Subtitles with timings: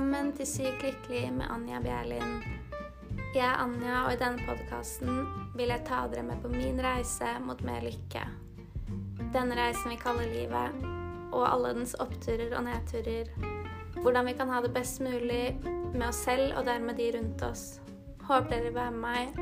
[0.00, 2.38] Velkommen til Sykt lykkelig med Anja Bjerlin.
[3.34, 7.34] Jeg er Anja, og i denne podkasten vil jeg ta dere med på min reise
[7.44, 8.22] mot mer lykke.
[9.34, 10.88] Denne reisen vi kaller livet,
[11.36, 13.28] og alle dens oppturer og nedturer.
[14.00, 17.68] Hvordan vi kan ha det best mulig med oss selv og dermed de rundt oss.
[18.24, 19.38] Håper dere vil være med meg,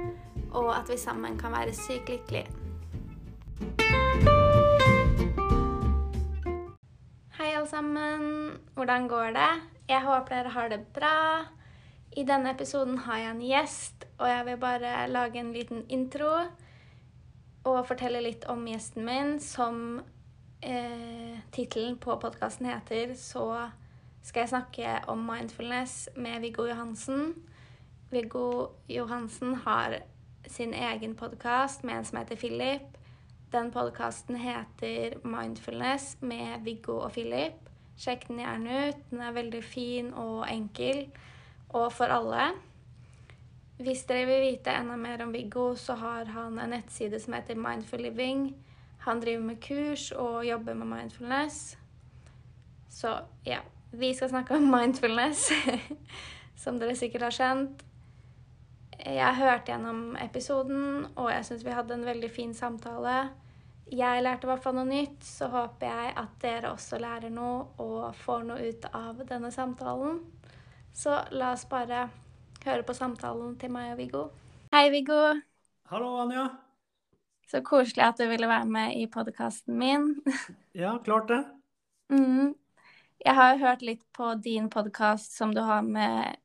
[0.50, 2.50] og at vi sammen kan være sykt lykkelige.
[7.38, 8.30] Hei, alle sammen.
[8.74, 9.77] Hvordan går det?
[9.88, 11.44] Jeg håper dere har det bra.
[12.16, 16.32] I denne episoden har jeg en gjest, og jeg vil bare lage en liten intro
[17.68, 19.36] og fortelle litt om gjesten min.
[19.40, 20.00] Som
[20.60, 23.70] eh, tittelen på podkasten heter, så
[24.22, 27.34] skal jeg snakke om mindfulness med Viggo Johansen.
[28.10, 30.00] Viggo Johansen har
[30.46, 32.98] sin egen podkast med en som heter Philip.
[33.52, 37.67] Den podkasten heter Mindfulness med Viggo og Philip.
[37.98, 39.02] Sjekk den gjerne ut.
[39.10, 41.08] Den er veldig fin og enkel,
[41.74, 42.52] og for alle.
[43.78, 47.58] Hvis dere vil vite enda mer om Viggo, så har han en nettside som heter
[47.58, 48.48] Mindful Living.
[49.06, 51.78] Han driver med kurs og jobber med mindfulness.
[52.90, 53.58] Så ja,
[53.92, 55.52] vi skal snakke om mindfulness,
[56.62, 57.84] som dere sikkert har skjønt.
[58.98, 63.28] Jeg hørte gjennom episoden, og jeg syns vi hadde en veldig fin samtale.
[63.88, 67.62] Jeg lærte i hvert fall noe nytt, så håper jeg at dere også lærer noe
[67.80, 70.18] og får noe ut av denne samtalen.
[70.92, 72.08] Så la oss bare
[72.66, 74.24] høre på samtalen til meg og Viggo.
[74.74, 75.16] Hei, Viggo.
[75.88, 76.48] Hallo, Anja.
[77.48, 80.10] Så koselig at du ville være med i podkasten min.
[80.78, 81.40] Ja, klart det.
[82.12, 82.52] Mm.
[83.24, 86.36] Jeg har hørt litt på din podkast som du har med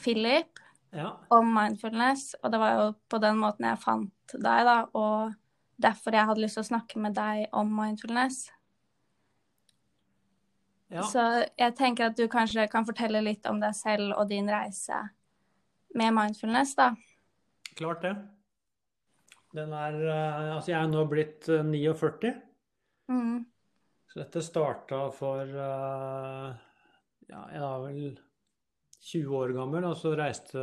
[0.00, 0.60] Philip
[0.94, 1.16] Ja.
[1.34, 4.78] om mindfulness, og det var jo på den måten jeg fant deg, da.
[4.94, 5.34] Og
[5.82, 8.44] derfor jeg hadde lyst til å snakke med deg om mindfulness.
[10.92, 11.02] ja.
[11.08, 11.22] Så
[11.58, 14.98] jeg tenker at du kanskje kan fortelle litt om deg selv og din reise
[15.96, 16.92] med mindfulness, da.
[17.76, 18.14] Klart det.
[19.52, 22.34] Den er eh, Altså, jeg er nå blitt eh, 49,
[23.12, 23.42] Mm.
[24.08, 26.52] så dette starta for eh,
[27.28, 28.20] Ja, jeg er vel
[29.02, 30.62] 20 år gammel, og så reiste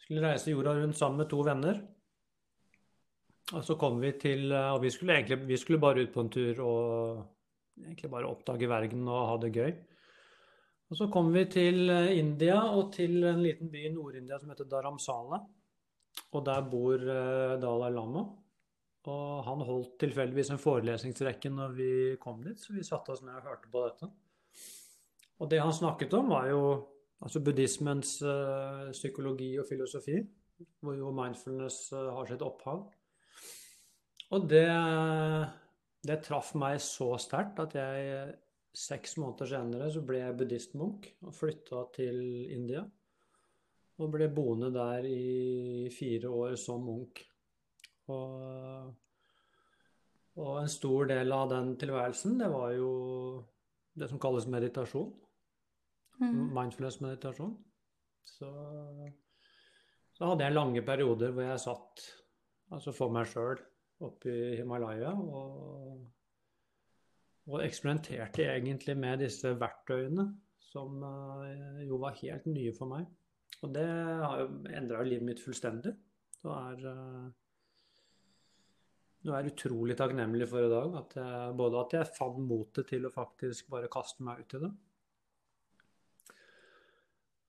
[0.00, 1.82] Skulle reise jorda rundt sammen med to venner.
[3.54, 6.24] Og så kom vi til eh, Og vi skulle egentlig vi skulle bare ut på
[6.24, 9.76] en tur og egentlig bare oppdage verden og ha det gøy.
[10.90, 14.50] Og så kom vi til eh, India og til en liten by i Nord-India som
[14.50, 15.40] heter Dharamsala.
[16.32, 18.24] Og der bor eh, Dalai Lama.
[19.06, 23.36] Og han holdt tilfeldigvis en forelesningsrekke når vi kom dit, så vi satte oss ned
[23.38, 24.08] og hørte på dette.
[25.38, 26.62] Og det han snakket om, var jo
[27.22, 28.16] altså buddhismens
[28.90, 30.16] psykologi og filosofi,
[30.82, 32.82] hvor jo mindfulness har sitt opphav.
[34.34, 34.66] Og det,
[36.06, 38.34] det traff meg så sterkt at jeg
[38.76, 42.18] seks måneder senere så ble jeg buddhistmunk og flytta til
[42.52, 42.82] India.
[43.96, 47.22] Og ble boende der i fire år som munk.
[48.12, 48.90] Og,
[50.36, 52.90] og en stor del av den tilværelsen, det var jo
[53.96, 55.14] det som kalles meditasjon.
[56.20, 56.52] Mm.
[56.56, 57.56] Mindfulness-meditasjon.
[58.26, 58.50] Så,
[60.18, 62.04] så hadde jeg lange perioder hvor jeg satt
[62.74, 63.60] altså for meg sjøl
[64.04, 66.02] oppe i Himalaya og,
[67.48, 70.26] og eksperimenterte egentlig med disse verktøyene
[70.66, 73.06] som eh, jo var helt nye for meg.
[73.64, 75.94] Og det har jo endra livet mitt fullstendig.
[76.42, 77.28] det er, eh,
[79.26, 80.98] jeg er utrolig takknemlig for i dag.
[81.00, 84.62] At jeg, både at jeg fant motet til å faktisk bare kaste meg ut i
[84.66, 84.72] det.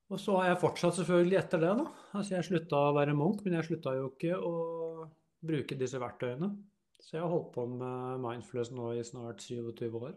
[0.08, 1.84] Og så har jeg fortsatt selvfølgelig etter det, da.
[2.16, 4.54] Altså jeg slutta å være munk, men jeg slutta jo ikke å
[5.44, 6.50] bruke disse verktøyene.
[6.98, 10.16] Så jeg har holdt på med mindfulness nå i snart 27 år.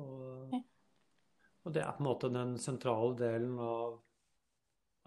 [0.00, 0.54] Og,
[1.62, 4.00] og det er på en måte den sentrale delen av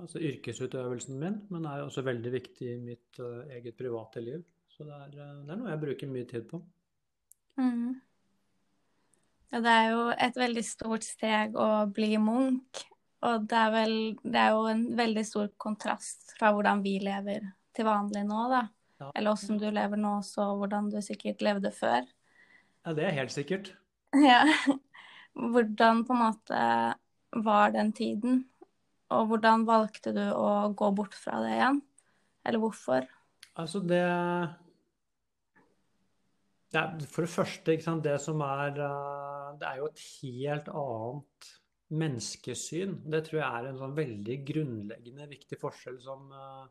[0.01, 4.43] altså yrkesutøvelsen min, men er også veldig viktig i mitt uh, eget private liv.
[4.69, 6.59] Så det er, uh, det er, noe jeg bruker mye tid på.
[7.59, 7.95] Mm.
[9.53, 12.83] Ja, det er jo et veldig stort steg å bli munk.
[13.25, 17.47] Og det er, vel, det er jo en veldig stor kontrast fra hvordan vi lever
[17.75, 18.65] til vanlig nå, da.
[19.01, 19.11] Ja.
[19.11, 22.05] Eller åssen du lever nå også, og hvordan du sikkert levde før.
[22.85, 23.73] Ja, det er helt sikkert.
[24.15, 24.45] Ja.
[25.35, 26.59] Hvordan på en måte
[27.43, 28.45] var den tiden?
[29.11, 31.81] Og hvordan valgte du å gå bort fra det igjen?
[32.47, 33.03] Eller hvorfor?
[33.59, 34.47] Altså det, er,
[37.11, 41.51] For det første, sant, det som er uh, Det er jo et helt annet
[41.95, 42.95] menneskesyn.
[43.11, 46.65] Det tror jeg er en sånn veldig grunnleggende viktig forskjell som uh,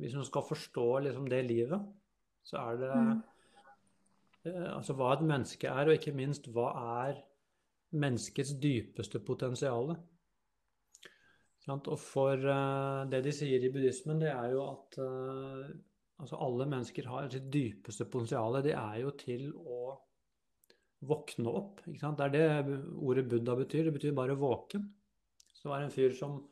[0.00, 1.86] Hvis man skal forstå liksom det livet,
[2.44, 3.22] så er det Mm.
[4.46, 6.66] uh, Altså hva et menneske er, og ikke minst hva
[7.06, 7.22] er
[7.92, 9.94] menneskets dypeste potensial.
[11.68, 15.70] Og for uh, det de sier i buddhismen, det er jo at uh,
[16.20, 18.60] altså alle mennesker har sitt dypeste potensial.
[18.62, 19.94] Det er jo til å
[21.04, 21.80] våkne opp.
[21.86, 22.48] Det er det
[22.96, 23.84] ordet Buddha betyr.
[23.88, 24.86] Det betyr bare våken.
[25.52, 26.42] Så det var en fyr som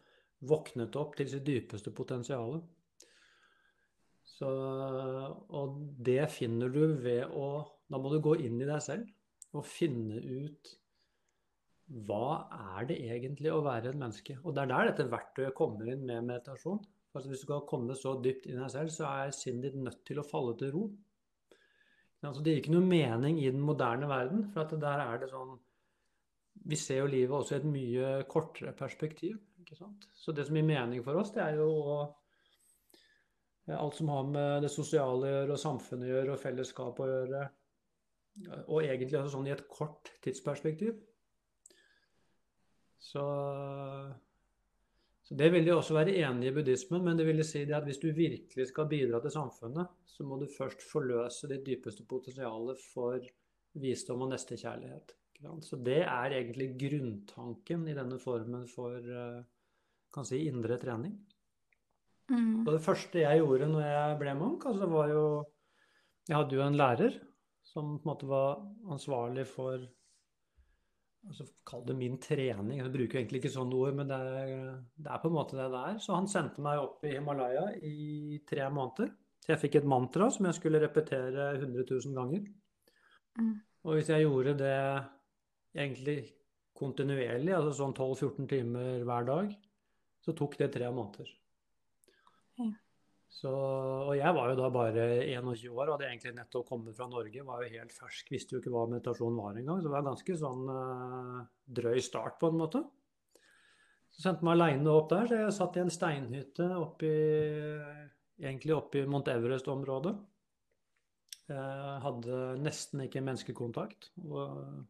[0.48, 2.62] våknet opp til sitt dypeste potensial.
[4.32, 7.48] Så, og det finner du ved å
[7.92, 9.10] Da må du gå inn i deg selv
[9.52, 10.70] og finne ut
[12.08, 14.38] hva er det egentlig å være et menneske?
[14.46, 16.80] Og det er der dette verktøyet kommer inn med meditasjon.
[17.12, 19.82] Altså hvis du skal komme så dypt inn i deg selv, så er sinnet ditt
[19.82, 20.86] nødt til å falle til ro.
[22.22, 25.28] Altså det gir ikke noe mening i den moderne verden, for at der er det
[25.32, 25.56] sånn
[26.70, 29.36] Vi ser jo livet også i et mye kortere perspektiv.
[29.60, 30.06] ikke sant?
[30.14, 31.96] Så det som gir mening for oss, det er jo å
[33.78, 37.08] alt som har med det sosiale å gjøre, og samfunnet å gjøre, og fellesskap å
[37.08, 37.46] gjøre.
[38.66, 40.96] Og egentlig altså sånn i et kort tidsperspektiv.
[43.02, 43.22] Så,
[45.26, 47.88] så, det vil de også være enig i buddhismen, men det vil si det at
[47.88, 52.72] hvis du virkelig skal bidra til samfunnet, så må du først forløse ditt dypeste potensial
[52.92, 53.18] for
[53.82, 55.16] visdom og nestekjærlighet.
[55.66, 59.40] Så det er egentlig grunntanken i denne formen for eh,
[60.14, 61.16] kan si, indre trening.
[62.32, 62.62] Mm.
[62.64, 65.24] Og det første jeg gjorde når jeg ble munk, altså var jo
[66.28, 67.18] Jeg hadde jo en lærer
[67.66, 69.82] som på en måte var ansvarlig for
[71.28, 72.80] altså Kall det min trening.
[72.80, 74.54] Jeg bruker egentlig ikke sånne ord, men det er,
[74.96, 75.98] det er, på en måte det det er.
[76.02, 79.12] Så han sendte meg opp i Himalaya i tre måneder.
[79.42, 82.46] Så jeg fikk et mantra som jeg skulle repetere 100 000 ganger.
[83.38, 83.54] Mm.
[83.86, 84.78] Og hvis jeg gjorde det
[85.74, 86.18] egentlig
[86.78, 89.54] kontinuerlig, altså sånn 12-14 timer hver dag,
[90.22, 91.30] så tok det tre måneder.
[93.32, 97.06] Så, og jeg var jo da bare 21 år og hadde egentlig nettopp kommet fra
[97.08, 97.44] Norge.
[97.46, 99.80] Var jo helt fersk, visste jo ikke hva meditasjon var engang.
[99.80, 101.38] Så det var en ganske sånn uh,
[101.80, 102.84] drøy start på en måte.
[104.12, 107.10] Så sendte meg aleine opp der, så jeg satt i en steinhytte oppi,
[108.44, 110.12] egentlig oppe i Mount Everest-området.
[111.48, 114.12] Jeg hadde nesten ikke menneskekontakt.
[114.28, 114.82] Og,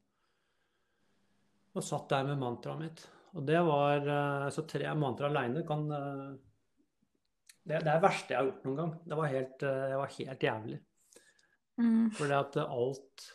[1.78, 3.08] og satt der med mantraet mitt.
[3.38, 5.86] Og det var uh, Så tre mantra aleine kan
[7.62, 8.96] det, det er det verste jeg har gjort noen gang.
[9.06, 10.80] Det var helt, eh, det var helt jævlig.
[11.82, 12.10] Mm.
[12.18, 13.30] Fordi at alt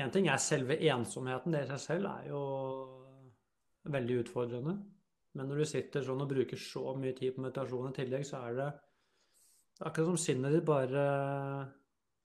[0.00, 1.52] Én ting er selve ensomheten.
[1.52, 2.40] Det i seg selv er jo
[3.90, 4.76] veldig utfordrende.
[5.36, 8.40] Men når du sitter sånn og bruker så mye tid på meditasjon i tillegg, så
[8.46, 8.68] er det
[9.80, 11.04] akkurat som sinnet ditt bare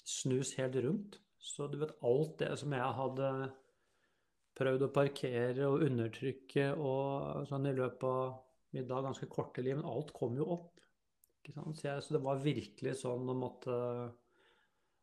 [0.06, 1.20] snus helt rundt.
[1.42, 3.32] Så du vet alt det som jeg hadde
[4.56, 8.40] prøvd å parkere og undertrykke og sånn i løpet av
[8.76, 10.75] mitt da ganske korte liv, men alt kom jo opp.
[11.54, 13.76] Så, jeg, så, det var virkelig sånn å måtte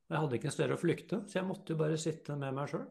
[0.08, 2.72] Jeg hadde ikke en sted å flykte, så jeg måtte jo bare sitte med meg
[2.72, 2.86] sjøl.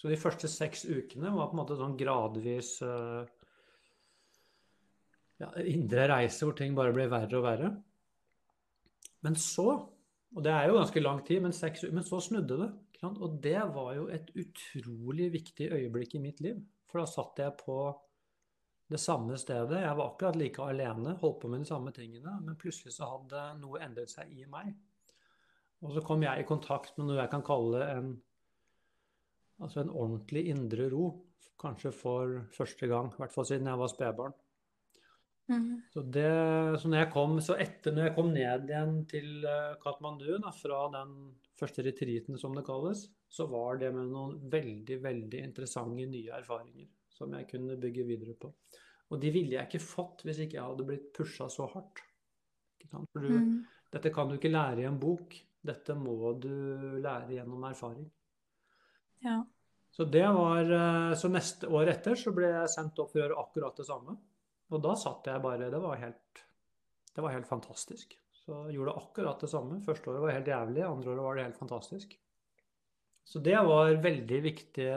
[0.00, 3.24] Så de første seks ukene var på en måte sånn gradvis uh,
[5.40, 7.72] ja, indre reise hvor ting bare ble verre og verre.
[9.26, 9.66] Men så,
[10.32, 12.70] og det er jo ganske lang tid, men, seks, men så snudde det.
[13.10, 16.60] Og det var jo et utrolig viktig øyeblikk i mitt liv.
[16.90, 17.76] For da satt jeg på
[18.90, 19.82] det samme stedet.
[19.84, 23.44] Jeg var akkurat like alene, holdt på med de samme tingene, men plutselig så hadde
[23.60, 24.72] noe endret seg i meg.
[25.80, 28.12] Og så kom jeg i kontakt med noe jeg kan kalle en,
[29.62, 31.06] altså en ordentlig indre ro.
[31.60, 34.36] Kanskje for første gang, i hvert fall siden jeg var spedbarn.
[35.50, 35.70] Mm.
[35.90, 36.28] Så, det,
[36.78, 40.52] så, når jeg kom, så etter når jeg kom ned igjen til eh, Katmandu, da,
[40.54, 41.16] fra den
[41.58, 46.86] første retreaten som det kalles, så var det med noen veldig, veldig interessante nye erfaringer
[47.20, 48.50] som jeg kunne bygge videre på.
[49.10, 52.02] Og de ville jeg ikke fått hvis ikke jeg hadde blitt pusha så hardt.
[52.90, 53.54] For du, mm.
[53.92, 55.36] dette kan du ikke lære i en bok.
[55.60, 56.52] Dette må du
[57.02, 58.06] lære gjennom erfaring.
[59.24, 59.42] Ja.
[59.90, 63.24] Så det var eh, Så neste år etter så ble jeg sendt opp for å
[63.24, 64.16] gjøre akkurat det samme.
[64.70, 66.42] Og da satt jeg bare Det var helt,
[67.10, 68.14] det var helt fantastisk.
[68.40, 69.80] Så jeg gjorde akkurat det samme.
[69.84, 72.14] Første året var helt jævlig, andre året var det helt fantastisk.
[73.26, 74.94] Så det var veldig viktige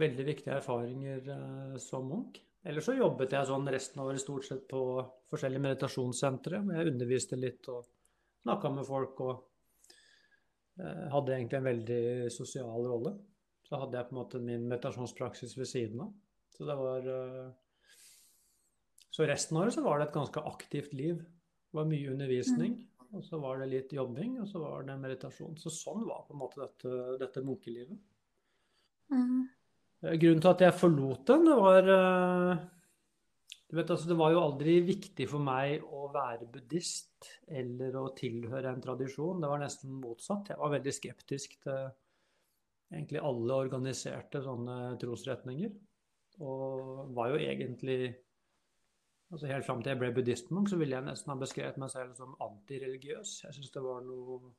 [0.00, 2.40] veldig viktige erfaringer uh, som munk.
[2.64, 4.80] Ellers så jobbet jeg sånn resten av året stort sett på
[5.32, 6.62] forskjellige meditasjonssentre.
[6.64, 7.84] Hvor jeg underviste litt og
[8.44, 9.34] snakka med folk og
[10.80, 13.14] uh, hadde egentlig en veldig sosial rolle.
[13.64, 16.14] Så hadde jeg på en måte min meditasjonspraksis ved siden av.
[16.54, 17.52] Så det var uh,
[19.10, 21.20] Så resten av året så var det et ganske aktivt liv.
[21.20, 22.78] Det var mye undervisning.
[22.80, 22.90] Mm.
[23.14, 25.54] Og så var det litt jobbing, og så var det meditasjon.
[25.60, 28.00] Så sånn var på en måte dette, dette munkelivet.
[29.12, 29.44] Mm.
[30.04, 32.62] Eh, grunnen til at jeg forlot den, var eh,
[33.70, 38.10] du vet, altså, Det var jo aldri viktig for meg å være buddhist eller å
[38.16, 39.40] tilhøre en tradisjon.
[39.40, 40.52] Det var nesten motsatt.
[40.52, 41.88] Jeg var veldig skeptisk til
[42.92, 45.72] egentlig alle organiserte sånne trosretninger.
[46.44, 48.14] Og var jo egentlig
[49.32, 52.12] Altså Helt fram til jeg ble buddhistmunk, så ville jeg nesten ha beskrevet meg selv
[52.14, 53.30] som antireligiøs.
[53.42, 54.52] Jeg syns det var noe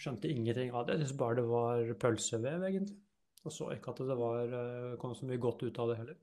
[0.00, 0.94] Skjønte ingenting av det.
[0.96, 3.03] Jeg syns bare det var pølsevev, egentlig.
[3.44, 6.20] Og så ikke at det var, eh, kom så mye godt ut av det heller.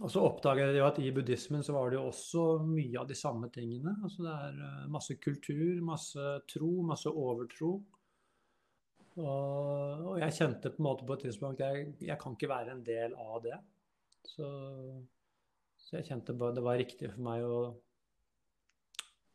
[0.00, 3.08] Og så oppdaget jeg jo at i buddhismen så var det jo også mye av
[3.10, 3.94] de samme tingene.
[4.02, 7.74] Altså det er eh, masse kultur, masse tro, masse overtro.
[9.20, 12.50] Og, og jeg kjente på en måte på et tidspunkt at jeg, jeg kan ikke
[12.50, 13.58] være en del av det.
[14.32, 14.48] Så,
[15.76, 17.58] så jeg kjente bare det var riktig for meg å,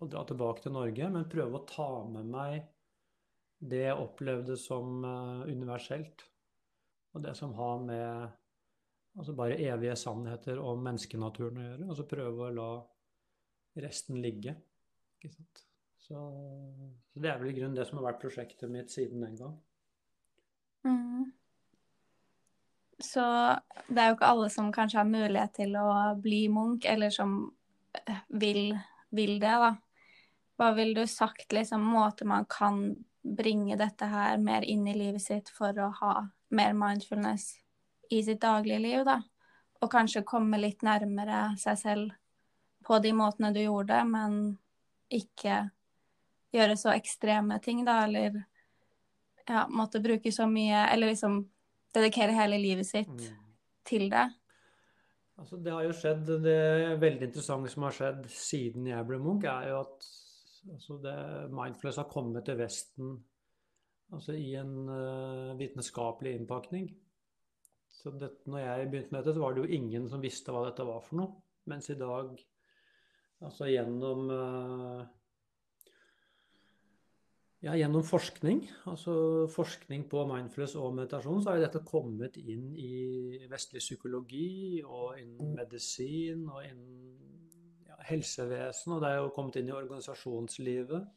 [0.01, 2.65] å dra tilbake til Norge, men prøve å ta med meg
[3.57, 6.25] det jeg opplevde som uh, universelt.
[7.15, 8.27] Og det som har med
[9.17, 11.87] altså bare evige sannheter om menneskenaturen å gjøre.
[11.89, 12.71] Og så prøve å la
[13.81, 14.53] resten ligge.
[15.17, 15.63] Ikke sant?
[16.07, 16.19] Så,
[17.11, 19.57] så det er vel i grunnen det som har vært prosjektet mitt siden den gang.
[20.87, 21.25] Mm.
[23.03, 23.23] Så
[23.89, 25.89] det er jo ikke alle som kanskje har mulighet til å
[26.21, 27.35] bli munk, eller som
[27.99, 28.71] eh, vil,
[29.13, 29.73] vil det, da.
[30.57, 32.87] Hva ville du sagt, liksom, måter man kan
[33.21, 36.13] bringe dette her mer inn i livet sitt for å ha
[36.49, 37.57] mer mindfulness
[38.09, 39.21] i sitt daglige liv, da.
[39.81, 42.15] Og kanskje komme litt nærmere seg selv
[42.87, 44.55] på de måtene du gjorde men
[45.13, 45.67] ikke
[46.55, 48.39] gjøre så ekstreme ting, da, eller
[49.47, 51.39] ja, måtte bruke så mye Eller liksom
[51.95, 53.35] dedikere hele livet sitt mm.
[53.87, 54.25] til det.
[55.37, 56.57] Altså, det har jo skjedd Det
[56.99, 60.09] veldig interessante som har skjedd siden jeg ble Munch, er jo at
[60.73, 61.17] altså det,
[61.53, 63.17] mindfulness har kommet til Vesten
[64.13, 66.87] altså i en uh, vitenskapelig innpakning.
[67.91, 70.63] Så det, når jeg begynte med dette, så var det jo ingen som visste hva
[70.67, 71.35] dette var for noe.
[71.67, 72.31] Mens i dag,
[73.43, 75.01] altså gjennom uh,
[77.65, 83.47] ja, gjennom forskning, altså forskning på mindfulness og meditasjon, så har dette kommet inn i
[83.49, 87.26] vestlig psykologi og innen medisin og innen
[88.07, 91.07] ja, helsevesen, og det er jo kommet inn i organisasjonslivet.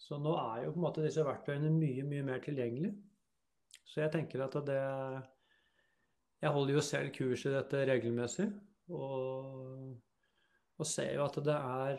[0.00, 2.96] Så nå er jo på en måte disse verktøyene mye, mye mer tilgjengelige.
[3.84, 4.80] Så jeg tenker at det
[6.40, 8.46] Jeg holder jo selv kurs i dette regelmessig,
[8.88, 9.90] og,
[10.78, 11.98] og ser jo at det er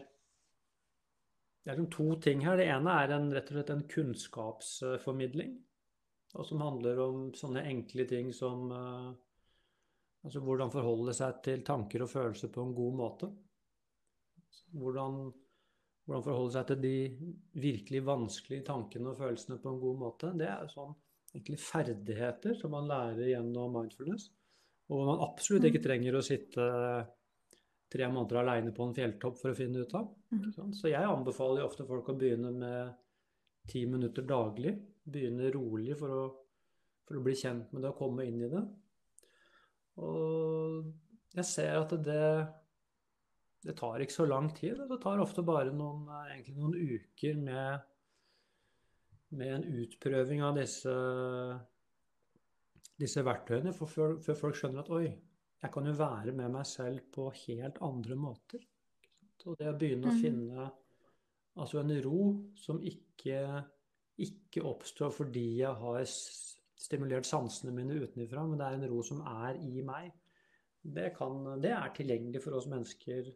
[1.61, 2.57] det er to ting her.
[2.57, 5.59] Det ene er en, rett og slett en kunnskapsformidling.
[6.33, 9.11] Og som handler om sånne enkle ting som uh,
[10.25, 13.29] altså hvordan forholde seg til tanker og følelser på en god måte.
[14.71, 15.31] Hvordan
[16.11, 16.95] hvordan forholde seg til de
[17.61, 20.31] virkelig vanskelige tankene og følelsene på en god måte.
[20.37, 20.93] Det er sånn
[21.31, 24.27] egentlig ferdigheter som man lærer gjennom mindfulness.
[24.91, 25.85] Og man absolutt ikke mm.
[25.85, 26.65] trenger å sitte
[27.91, 30.09] tre måneder aleine på en fjelltopp for å finne ut av.
[30.33, 30.73] Mm.
[30.75, 32.91] Så jeg anbefaler ofte folk å begynne med
[33.71, 34.73] ti minutter daglig.
[35.07, 36.21] Begynne rolig for å,
[37.07, 38.65] for å bli kjent med det og komme inn i det.
[40.01, 42.25] Og jeg ser at det
[43.61, 44.79] det tar ikke så lang tid.
[44.89, 47.83] Det tar ofte bare noen, eh, noen uker med,
[49.37, 50.93] med, en utprøving av disse,
[53.01, 55.05] disse verktøyene før, før, folk skjønner at oi,
[55.61, 58.65] jeg kan jo være med meg selv på helt andre måter.
[59.45, 60.21] Og det å begynne å mm.
[60.21, 60.65] finne
[61.61, 62.23] altså en ro
[62.57, 63.37] som ikke,
[64.21, 66.01] ikke oppstår fordi jeg har
[66.81, 70.09] stimulert sansene mine utenfra, men det er en ro som er i meg.
[70.81, 73.29] Det, kan, det er tilgjengelig for oss mennesker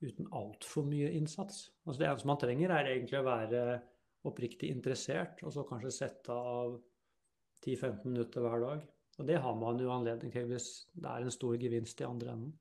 [0.00, 1.68] uten altfor mye innsats.
[1.84, 3.64] Altså det eneste man trenger, er egentlig å være
[4.28, 6.76] oppriktig interessert, og så kanskje sette av
[7.64, 8.82] 10-15 minutter hver dag.
[9.20, 12.34] Og det har man jo anledning til hvis det er en stor gevinst i andre
[12.34, 12.52] enden.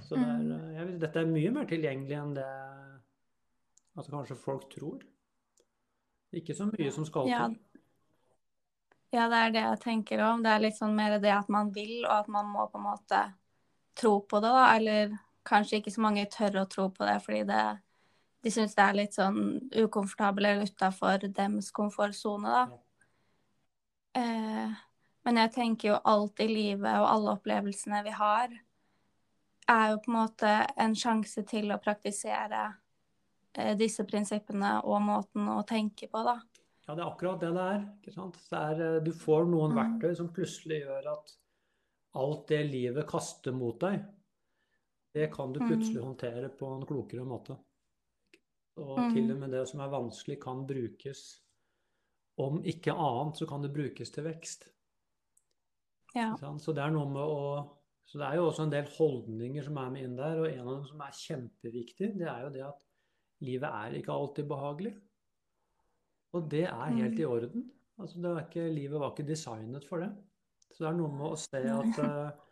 [0.00, 0.68] Så det er, mm.
[0.76, 2.50] jeg, dette er mye mer tilgjengelig enn det
[4.00, 5.02] at kanskje folk tror.
[6.36, 7.58] Ikke så mye som skal til.
[9.10, 10.44] Ja, det er det jeg tenker om.
[10.44, 12.86] Det er litt sånn mer det at man vil, og at man må på en
[12.86, 13.22] måte
[13.98, 14.66] tro på det, da.
[14.78, 15.16] Eller
[15.46, 17.64] kanskje ikke så mange tør å tro på det fordi det,
[18.44, 19.40] de syns det er litt sånn
[19.72, 22.80] ukomfortabelt eller utafor deres komfortsone, da.
[24.20, 24.78] Eh,
[25.26, 28.54] men jeg tenker jo alt i livet og alle opplevelsene vi har,
[29.70, 32.62] er jo på en måte en sjanse til å praktisere
[33.54, 36.40] eh, disse prinsippene og måten å tenke på, da.
[36.88, 37.82] Ja, det er akkurat det det er.
[38.00, 38.40] ikke sant?
[38.50, 39.78] Er, eh, du får noen mm.
[39.78, 41.36] verktøy som plutselig gjør at
[42.18, 44.00] alt det livet kaster mot deg,
[45.14, 46.06] det kan du plutselig mm.
[46.06, 47.56] håndtere på en klokere måte.
[48.80, 49.14] Og mm.
[49.14, 51.24] til og med det som er vanskelig, kan brukes
[52.40, 54.70] Om ikke annet, så kan det brukes til vekst.
[56.14, 56.30] Ja.
[56.58, 57.42] Så det er noe med å
[58.10, 60.64] så det er jo også en del holdninger som er med inn der, og en
[60.64, 62.80] av dem som er kjempeviktig, det er jo det at
[63.46, 64.90] livet er ikke alltid behagelig.
[66.34, 67.30] Og det er helt i mm.
[67.30, 67.68] orden.
[68.02, 70.10] Altså, ikke, livet var ikke designet for det.
[70.72, 72.49] Så det er noe med å se at uh,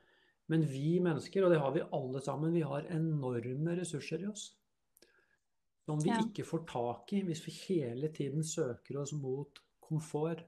[0.48, 4.54] Men vi mennesker, og det har vi alle sammen, vi har enorme ressurser i oss.
[5.84, 6.20] Som vi Ja.
[6.20, 10.44] ikke får tak i hvis vi hele tiden søker oss mot komfort.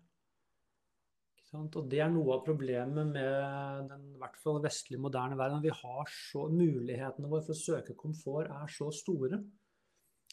[1.52, 5.62] Og det er noe av problemet med den i hvert fall vestlige, moderne verden.
[5.62, 9.40] Vi har så, Mulighetene våre for å søke komfort er så store.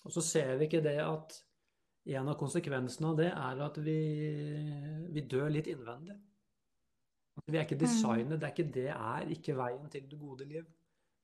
[0.05, 1.43] Og så ser vi ikke det at
[2.05, 3.97] en av konsekvensene av det er at vi,
[5.12, 6.15] vi dør litt innvendig.
[7.46, 10.65] Vi er ikke designet, det er ikke det er ikke veien til det gode liv.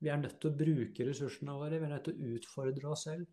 [0.03, 3.08] Vi er nødt til å bruke ressursene våre, vi er nødt til å utfordre oss
[3.08, 3.25] selv.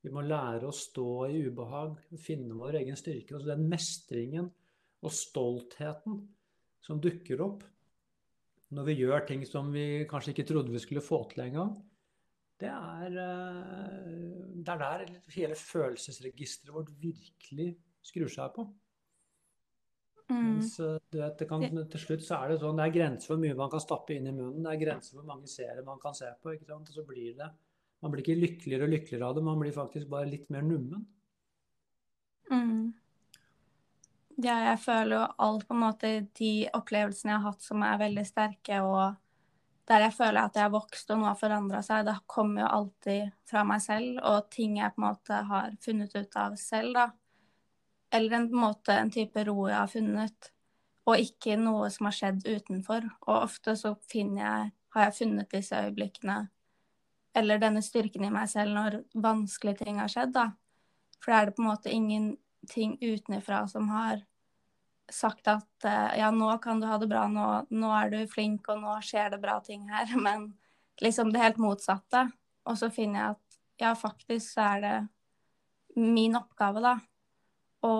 [0.00, 3.34] Vi må lære å stå i ubehag, finne vår egen styrke.
[3.36, 4.48] Altså den mestringen
[5.00, 6.22] og stoltheten
[6.84, 7.64] som dukker opp
[8.76, 11.72] når vi gjør ting som vi kanskje ikke trodde vi skulle få til engang,
[12.60, 14.10] det er, eh,
[14.60, 17.72] det er der hele følelsesregisteret vårt virkelig
[18.04, 18.66] skrur seg på.
[20.30, 20.60] Mm.
[20.62, 23.42] Eh, vet, det kan, til slutt så er det sånn, det er grenser for hvor
[23.42, 24.62] mye man kan stappe inn i munnen.
[24.62, 26.54] Det er grenser for hvor mange serier man kan se på.
[26.54, 26.92] ikke sant?
[26.92, 27.50] Og så blir det,
[28.00, 31.02] Man blir ikke lykkeligere og lykkeligere av det, man blir faktisk bare litt mer nummen.
[32.48, 32.94] Mm.
[34.40, 38.00] Ja, jeg føler jo alt på en måte de opplevelsene jeg har hatt som er
[38.00, 39.18] veldig sterke, og
[39.90, 42.70] der jeg føler at jeg har vokst og noe har forandra seg, det kommer jo
[42.78, 46.94] alltid fra meg selv, og ting jeg på en måte har funnet ut av selv,
[46.96, 47.06] da.
[48.12, 50.50] Eller en, måte en type ro jeg har funnet,
[51.06, 53.06] og ikke noe som har skjedd utenfor.
[53.26, 56.40] Og ofte så jeg, har jeg funnet disse øyeblikkene,
[57.34, 60.50] eller denne styrken i meg selv når vanskelige ting har skjedd, da.
[61.20, 64.24] For da er det på en måte ingenting utenfra som har
[65.10, 68.68] sagt at eh, ja, nå kan du ha det bra, nå, nå er du flink,
[68.70, 70.10] og nå skjer det bra ting her.
[70.26, 70.52] Men
[71.02, 72.28] liksom det helt motsatte.
[72.68, 74.96] Og så finner jeg at ja, faktisk så er det
[75.96, 76.98] min oppgave, da,
[77.86, 77.94] å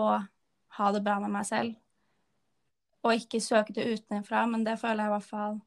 [0.77, 1.75] ha det bra med meg selv.
[3.05, 5.61] Og ikke søke det utenfra, men det føler jeg i hvert fall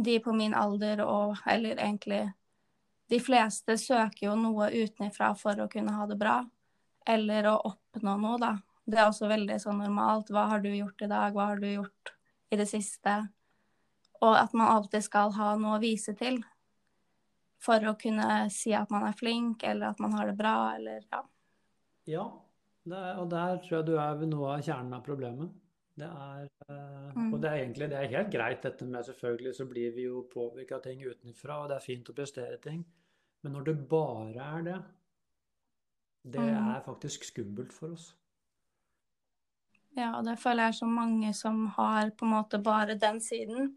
[0.00, 2.22] de på min alder og Eller egentlig
[3.10, 6.44] de fleste søker jo noe utenfra for å kunne ha det bra,
[7.06, 8.52] eller å oppnå noe, da.
[8.86, 10.30] Det er også veldig sånn normalt.
[10.30, 11.34] Hva har du gjort i dag?
[11.34, 12.12] Hva har du gjort
[12.54, 13.16] i det siste?
[14.22, 16.38] Og at man alltid skal ha noe å vise til
[17.60, 21.02] for å kunne si at man er flink, eller at man har det bra, eller
[21.10, 21.24] ja.
[22.08, 22.24] Ja,
[22.88, 25.50] er, og der tror jeg du er ved noe av kjernen av problemet.
[25.96, 27.34] Det er, eh, Mm.
[27.34, 30.22] Og det er egentlig det er helt greit, dette med selvfølgelig så blir vi jo
[30.32, 32.84] påvirka av ting utenfra, og det er fint å prestere ting.
[33.42, 34.82] Men når det bare er det,
[36.24, 36.76] det Mm.
[36.76, 38.14] er faktisk skummelt for oss.
[39.96, 43.20] Ja, og det føler jeg er så mange som har på en måte bare den
[43.20, 43.74] siden.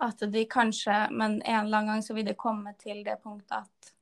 [0.00, 3.52] At de kanskje, men en eller annen gang så vil det komme til det punktet
[3.52, 3.92] at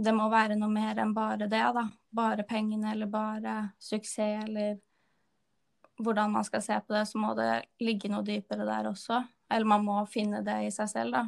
[0.00, 1.88] det må være noe mer enn bare det, da.
[2.14, 4.78] Bare pengene eller bare suksess eller
[5.98, 7.50] hvordan man skal se på det, så må det
[7.82, 9.18] ligge noe dypere der også.
[9.50, 11.24] Eller man må finne det i seg selv, da.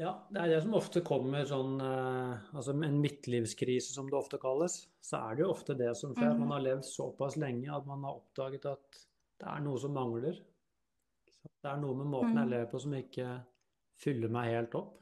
[0.00, 4.38] Ja, det er det som ofte kommer sånn eh, Altså en midtlivskrise, som det ofte
[4.40, 4.86] kalles.
[5.04, 6.32] Så er det jo ofte det som skjer.
[6.38, 9.02] Man har levd såpass lenge at man har oppdaget at
[9.42, 10.38] det er noe som mangler.
[11.42, 12.50] Det er noe med måten jeg Mm.
[12.50, 13.28] lever på som ikke
[13.96, 14.98] fyller meg helt opp.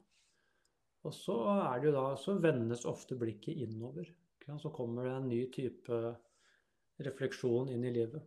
[1.04, 1.36] Og så
[1.72, 4.06] er det jo da, så vendes ofte blikket innover.
[4.58, 5.98] Så kommer det en ny type
[7.00, 8.22] refleksjon inn i livet.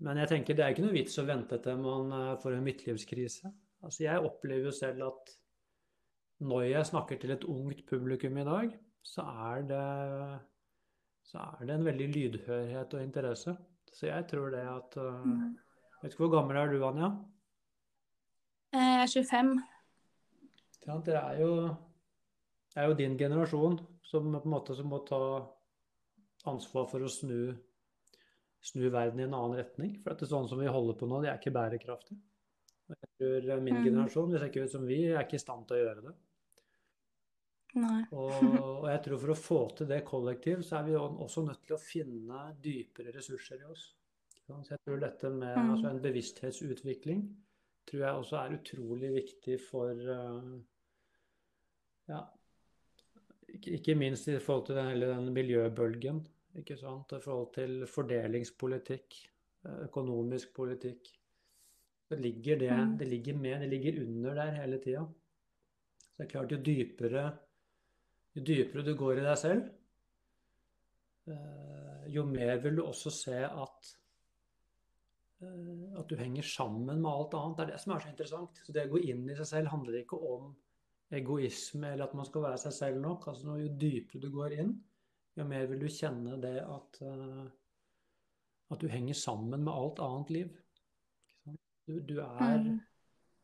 [0.00, 2.64] Men jeg tenker det er ikke noe vits å vente til man eh, får en
[2.64, 3.50] midtlivskrise.
[3.84, 5.34] Altså jeg opplever jo selv at
[6.40, 8.70] når jeg snakker til et ungt publikum i dag,
[9.04, 9.82] så er det,
[11.28, 13.56] så er det en veldig lydhørhet og interesse.
[13.92, 15.58] Så jeg tror det at eh, Mm.
[16.00, 17.10] Vet ikke hvor gammel er du, Anja?
[18.72, 19.50] Eh, Jeg er 25.
[20.86, 21.50] Ja, det er jo,
[22.72, 23.76] det er jo din generasjon
[24.10, 25.20] som på en måte som må ta
[26.50, 27.52] ansvar for å snu,
[28.64, 29.94] snu verden i en annen retning.
[30.02, 32.18] For at det er sånn som vi holder på nå, det er ikke bærekraftig.
[32.90, 33.84] Jeg tror min Mm.
[33.86, 36.14] generasjon, hvis ikke ut som vi, er ikke i stand til å gjøre det.
[38.18, 38.32] Og,
[38.82, 41.76] og jeg tror for å få til det kollektiv, så er vi også nødt til
[41.76, 43.84] å finne dypere ressurser i oss.
[44.42, 45.70] Så jeg tror dette med Mm.
[45.76, 47.20] altså en bevissthetsutvikling
[47.86, 50.50] tror jeg også er utrolig viktig for eh,
[52.10, 52.24] ja,
[53.66, 56.26] ikke, minst i forhold til den, hele den miljøbølgen.
[56.56, 57.12] Ikke sant?
[57.12, 59.16] I forhold til fordelingspolitikk,
[59.64, 61.10] eh, økonomisk politikk.
[62.08, 62.98] Så ligger det, Mm.
[62.98, 65.06] det ligger med, det ligger under der hele tida.
[65.98, 67.38] Så det er klart, jo dypere,
[68.36, 69.70] jo dypere du går i deg selv,
[71.28, 73.96] eh, jo mer vil du også se at
[75.42, 77.56] eh, at du henger sammen med alt annet.
[77.56, 78.60] Det er det som er så interessant.
[78.66, 80.54] Så det å gå inn i seg selv handler ikke om
[81.12, 83.26] egoisme eller at man skal være seg selv nok.
[83.32, 84.74] Altså Jo dypere du går inn,
[85.36, 87.48] jo mer vil du kjenne det at, eh,
[88.70, 90.56] at du henger sammen med alt annet liv.
[91.86, 92.80] Du, du er Mm.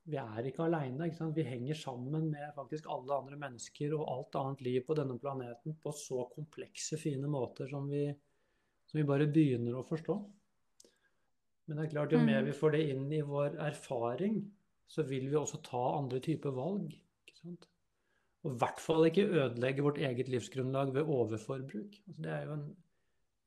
[0.07, 1.11] vi er ikke aleine.
[1.35, 5.74] Vi henger sammen med faktisk alle andre mennesker og alt annet liv på denne planeten
[5.83, 8.14] på så komplekse, fine måter som vi,
[8.87, 10.16] som vi bare begynner å forstå.
[11.66, 12.46] Men det er klart, jo mer Mm.
[12.46, 14.52] vi får det inn i vår erfaring,
[14.87, 16.94] så vil vi også ta andre typer valg.
[17.27, 17.67] Ikke sant?
[18.47, 21.97] Og i hvert fall ikke ødelegge vårt eget livsgrunnlag ved overforbruk.
[22.07, 22.67] Altså, det er jo en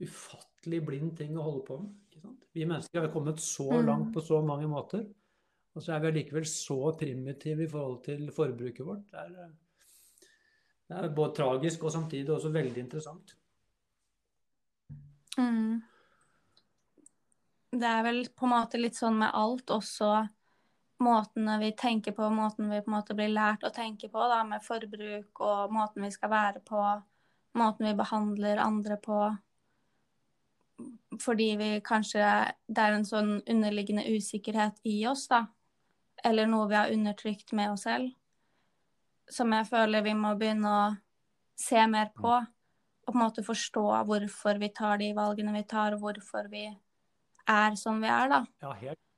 [0.04, 1.94] ufattelig blind ting å holde på med.
[2.10, 2.44] ikke sant?
[2.54, 3.86] Vi mennesker har kommet så Mm.
[3.86, 5.06] langt på så mange måter,
[5.76, 9.06] og så er vi allikevel så primitive i forhold til forbruket vårt.
[9.12, 9.52] Det er, eh,
[10.90, 13.36] det er både tragisk og samtidig også veldig interessant.
[15.38, 15.82] Mm.
[17.72, 20.28] Det er vel på en måte litt sånn med alt, også
[21.00, 24.42] måtene vi tenker på, måten vi på en måte blir lært å tenke på, da,
[24.48, 26.82] med forbruk og måten vi skal være på,
[27.60, 29.20] måten vi behandler andre på.
[31.20, 32.24] Fordi vi kanskje
[32.68, 35.48] Det er en sånn underliggende usikkerhet i oss, da.
[36.24, 38.14] Eller noe vi har undertrykt med oss selv.
[39.30, 40.86] Som jeg føler vi må begynne å
[41.60, 42.32] se mer på.
[42.32, 46.68] Og på en måte forstå hvorfor vi tar de valgene vi tar, og hvorfor vi
[47.50, 48.44] er som vi er, da.
[48.62, 49.09] Ja, helt.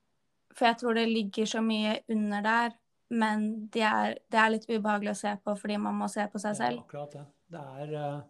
[0.54, 2.74] For jeg tror det ligger så mye under der,
[3.10, 6.40] men det er, det er litt ubehagelig å se på fordi man må se på
[6.40, 6.84] seg Ja, selv.
[6.86, 7.26] akkurat det.
[7.52, 8.22] Det er, eh,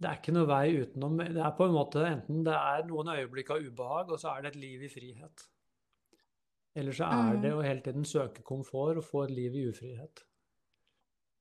[0.00, 1.16] det er ikke noe vei utenom.
[1.18, 4.42] Det er på en måte enten det er noen øyeblikk av ubehag, og så er
[4.42, 5.46] det et liv i frihet.
[6.76, 7.42] Eller så er Mm.
[7.42, 10.24] det å hele tiden søke komfort og få et liv i ufrihet.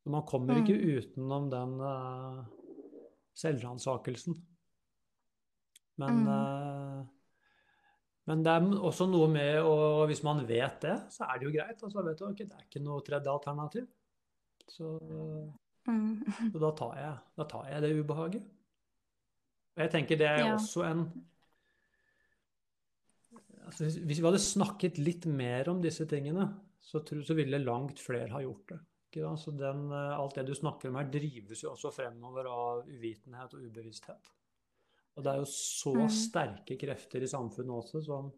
[0.05, 0.99] Man kommer ikke Mm.
[0.99, 2.43] utenom den uh,
[3.33, 4.35] selvransakelsen.
[5.97, 6.27] Men, Mm.
[6.27, 6.92] eh,
[8.29, 11.51] men det er også noe med å Hvis man vet det, så er det jo
[11.57, 11.83] greit.
[11.83, 13.87] Altså, vet du, okay, det er ikke noe tredje alternativ.
[14.71, 14.97] Så
[15.83, 16.23] Mm.
[16.53, 18.43] så da tar jeg, da tar jeg det ubehaget.
[19.75, 20.53] Og jeg tenker det er Ja.
[20.55, 21.01] også en
[23.65, 26.47] altså hvis, vi hadde snakket litt mer om disse tingene,
[26.83, 28.79] så, så ville langt flere ha gjort det.
[29.37, 33.53] Så den, eh, alt det du snakker om her, drives jo også fremover av uvitenhet
[33.53, 34.31] og ubevissthet.
[35.15, 36.09] Og det er jo så Mm.
[36.09, 38.31] sterke krefter i samfunnet også som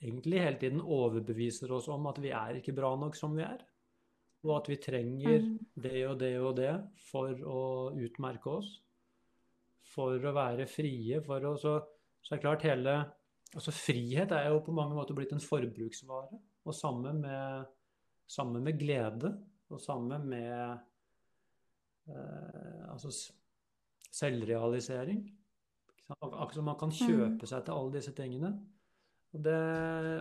[0.00, 3.58] egentlig hele tiden overbeviser oss om at vi er ikke bra nok som vi er.
[4.44, 5.58] Og at vi trenger Mm.
[5.82, 8.80] det og det og det for å utmerke oss.
[9.82, 11.20] For å være frie.
[11.22, 11.82] For å, så,
[12.22, 13.12] så er det klart hele
[13.54, 16.38] altså Frihet er jo på mange måter blitt en forbruksvare.
[16.66, 17.66] Og samme med,
[18.26, 19.32] samme med glede,
[19.70, 20.78] og samme med
[22.08, 23.32] eh, altså
[24.12, 25.37] selvrealisering.
[26.08, 28.52] Akkurat som man kan kjøpe seg til alle disse tingene.
[29.36, 29.56] Og det,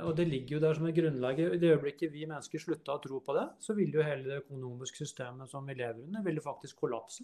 [0.04, 1.39] og det ligger jo der som et grunnlag.
[1.39, 4.41] I det øyeblikket vi mennesker slutta å tro på det, så ville jo hele det
[4.41, 7.23] økonomiske systemet som vi lever under, ville faktisk kollapse.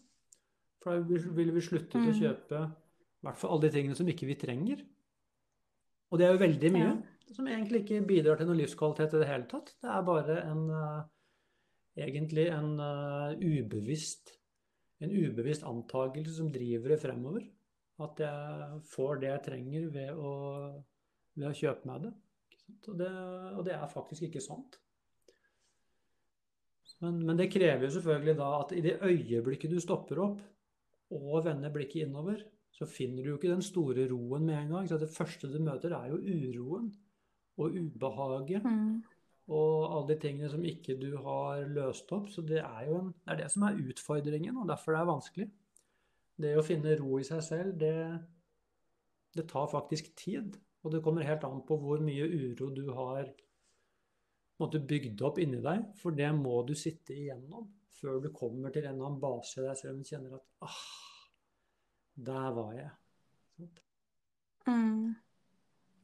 [0.84, 2.06] For da ville vi slutte mm.
[2.08, 2.20] å Mm.
[2.22, 4.86] kjøpe i hvert fall alle de tingene som ikke vi trenger.
[6.12, 7.34] Og det er jo veldig mye Ja.
[7.34, 9.76] som egentlig ikke bidrar til noe livskvalitet i det hele tatt.
[9.82, 11.04] Det er bare en eh,
[12.08, 14.34] egentlig en uh, ubevisst
[15.04, 17.44] en ubevisst antakelse som driver det fremover.
[18.02, 20.32] At jeg får det jeg trenger ved å,
[21.38, 22.14] ved å kjøpe meg det.
[22.90, 23.12] Og det.
[23.54, 24.80] Og det er faktisk ikke sant.
[27.04, 30.42] Men, men det krever jo selvfølgelig da at i det øyeblikket du stopper opp
[31.14, 32.40] og vender blikket innover,
[32.74, 34.88] så finner du jo ikke den store roen med en gang.
[34.90, 36.94] Så det første du møter, er jo uroen
[37.62, 39.04] og ubehaget Mm.
[39.48, 42.30] og alle de tingene som ikke du har løst opp.
[42.32, 45.12] Så det er jo en, det, er det som er utfordringen, og derfor det er
[45.12, 45.50] vanskelig.
[46.42, 47.94] Det å finne ro i seg selv, det,
[49.38, 50.58] det tar faktisk tid.
[50.84, 53.30] Og det kommer helt an på hvor mye uro du har
[54.62, 55.86] måte, bygd opp inni deg.
[56.00, 59.78] For det må du sitte igjennom før du kommer til en eller annen base der
[59.80, 60.80] selv om du kjenner at ah,
[62.30, 62.92] der var jeg.
[64.68, 65.14] Mm.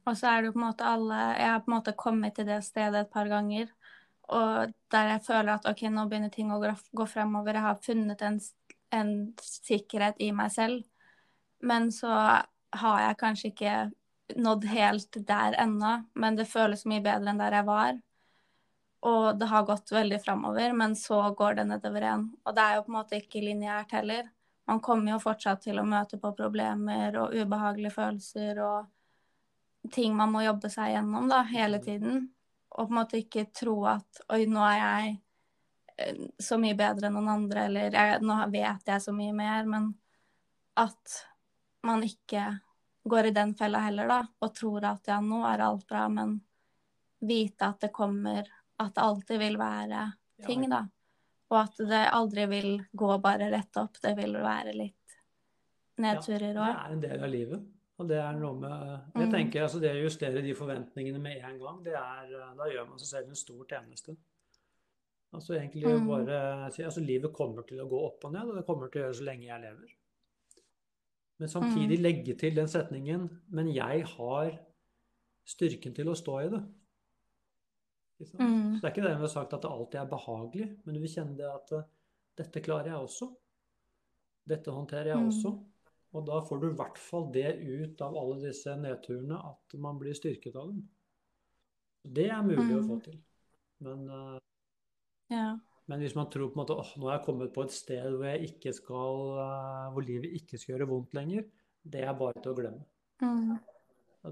[0.08, 2.34] Og så er det jo på en måte alle Jeg har på en måte kommet
[2.36, 3.68] til det stedet et par ganger,
[4.30, 7.56] og der jeg føler at OK, nå begynner ting å gå fremover.
[7.56, 8.38] Jeg har funnet en,
[8.94, 10.84] en sikkerhet i meg selv.
[11.60, 12.10] Men så
[12.70, 13.74] har jeg kanskje ikke
[14.36, 17.98] nådd helt der ennå, men det føles mye bedre enn der jeg var.
[19.10, 22.26] Og det har gått veldig framover, men så går det nedover igjen.
[22.44, 24.28] Og det er jo på en måte ikke lineært heller.
[24.68, 30.30] Man kommer jo fortsatt til å møte på problemer og ubehagelige følelser og ting man
[30.34, 32.28] må jobbe seg gjennom da, hele tiden.
[32.76, 35.16] Og på en måte ikke tro at oi, nå er jeg
[36.38, 39.90] så mye bedre enn noen andre, eller jeg, nå vet jeg så mye mer, men
[40.80, 41.16] at
[41.86, 42.44] man ikke
[43.10, 46.38] går i den fella heller, da, og tror at ja, nå er alt bra, men
[47.20, 48.48] vite at det kommer,
[48.80, 50.06] at det alltid vil være
[50.46, 50.84] ting, da.
[51.50, 55.16] Og at det aldri vil gå bare rett opp, det vil være litt
[56.00, 57.68] nedturer Det er en del av livet.
[58.00, 59.32] Og det er noe med Jeg Mm.
[59.32, 62.88] tenker altså det å justere de forventningene med en gang, det er eh, Da gjør
[62.88, 64.16] man seg selv en stor tjeneste.
[65.32, 66.06] Altså egentlig Mm.
[66.08, 69.04] bare Altså livet kommer til å gå opp og ned, og det kommer til å
[69.04, 69.94] gjøre så lenge jeg lever.
[71.38, 72.02] Men samtidig Mm.
[72.02, 74.58] legge til den setningen Men jeg har
[75.46, 76.62] styrken til å stå i det.
[78.20, 78.40] Ikke sant?
[78.40, 78.74] Mm.
[78.76, 81.00] Så det er ikke det vi har sagt at det alltid er behagelig, men du
[81.00, 81.82] vil kjenne det at eh,
[82.36, 83.36] dette klarer jeg også.
[84.48, 85.28] Dette håndterer jeg Mm.
[85.28, 85.64] også.
[86.12, 89.98] Og da får du i hvert fall det ut av alle disse nedturene at man
[89.98, 90.88] blir styrket av dem.
[92.04, 93.02] Det er mulig å få Mm.
[93.04, 93.18] til.
[93.80, 94.38] Men, eh,
[95.30, 95.58] Ja.
[95.86, 98.02] men hvis man tror på en måte åh, nå har jeg kommet på et sted
[98.02, 101.44] hvor, jeg ikke skal, eh, hvor livet ikke skal gjøre vondt lenger,
[101.82, 102.84] det er bare til å glemme.
[103.22, 103.58] Mm.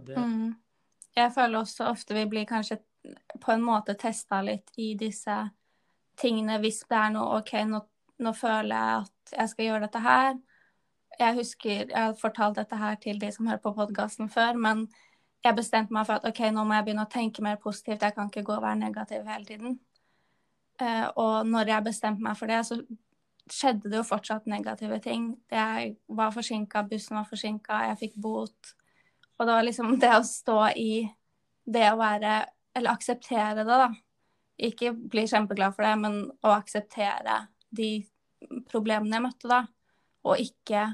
[0.07, 0.57] Det, Mm.
[1.17, 2.79] Jeg føler også ofte vi blir kanskje
[3.41, 5.37] på en måte testa litt i disse
[6.19, 7.81] tingene hvis det er noe OK, nå,
[8.23, 10.39] nå føler jeg at jeg skal gjøre dette her.
[11.19, 14.87] Jeg husker jeg har fortalt dette her til de som hører på podkasten før, men
[15.45, 18.03] jeg bestemte meg for at OK, nå må jeg begynne å tenke mer positivt.
[18.03, 19.79] Jeg kan ikke gå og være negativ hele tiden.
[20.79, 22.79] Eh, og når jeg bestemte meg for det, så
[23.49, 25.31] skjedde det jo fortsatt negative ting.
[25.51, 28.75] Jeg var forsinka, bussen var forsinka, jeg fikk bot.
[29.39, 30.93] Og det var liksom det å stå i
[31.69, 32.45] det å være
[32.79, 33.89] Eller akseptere det, da.
[34.69, 37.41] Ikke bli kjempeglad for det, men å akseptere
[37.75, 38.05] de
[38.71, 39.65] problemene jeg møtte, da.
[40.29, 40.85] Og ikke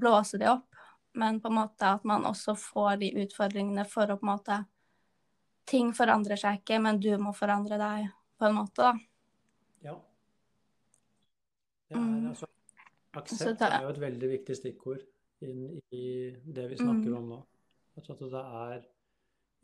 [0.00, 0.66] blåse de opp,
[1.14, 4.58] men på en måte at man også får de utfordringene for å på en måte
[5.66, 8.92] Ting forandrer seg ikke, men du må forandre deg, på en måte, da.
[9.82, 9.96] ja.
[11.88, 12.28] Det er, Mm.
[12.30, 12.46] altså,
[13.14, 15.02] aksept er jo et veldig viktig stikkord
[15.42, 17.16] inn i det vi snakker Mm.
[17.18, 17.42] om nå.
[17.96, 18.86] Altså at det er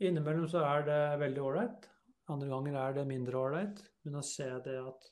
[0.03, 1.85] Innimellom så er det veldig ålreit,
[2.27, 3.83] andre ganger er det mindre ålreit.
[4.03, 5.09] Men å se det at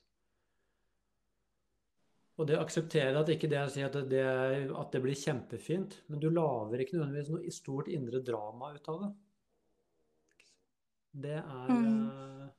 [2.39, 5.99] Og det å akseptere at ikke det jeg sier at det, at det blir kjempefint,
[6.09, 9.09] men du lager ikke nødvendigvis noe stort indre drama ut av det.
[11.11, 12.07] Det er Mm.
[12.07, 12.49] eh,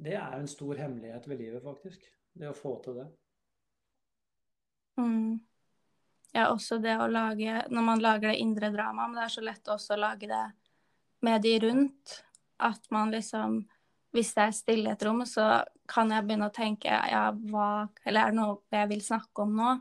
[0.00, 2.00] Det er en stor hemmelighet ved livet, faktisk.
[2.38, 3.08] Det å få til det.
[4.96, 5.40] Mm.
[6.34, 9.44] Ja, også det å lage Når man lager det indre drama, men det er så
[9.44, 10.52] lett også å lage det
[11.22, 12.22] med de rundt.
[12.60, 13.66] At man liksom
[14.12, 17.88] Hvis det er stille i et rom, så kan jeg begynne å tenke ja, hva
[18.06, 19.80] Eller er det noe jeg vil snakke om nå?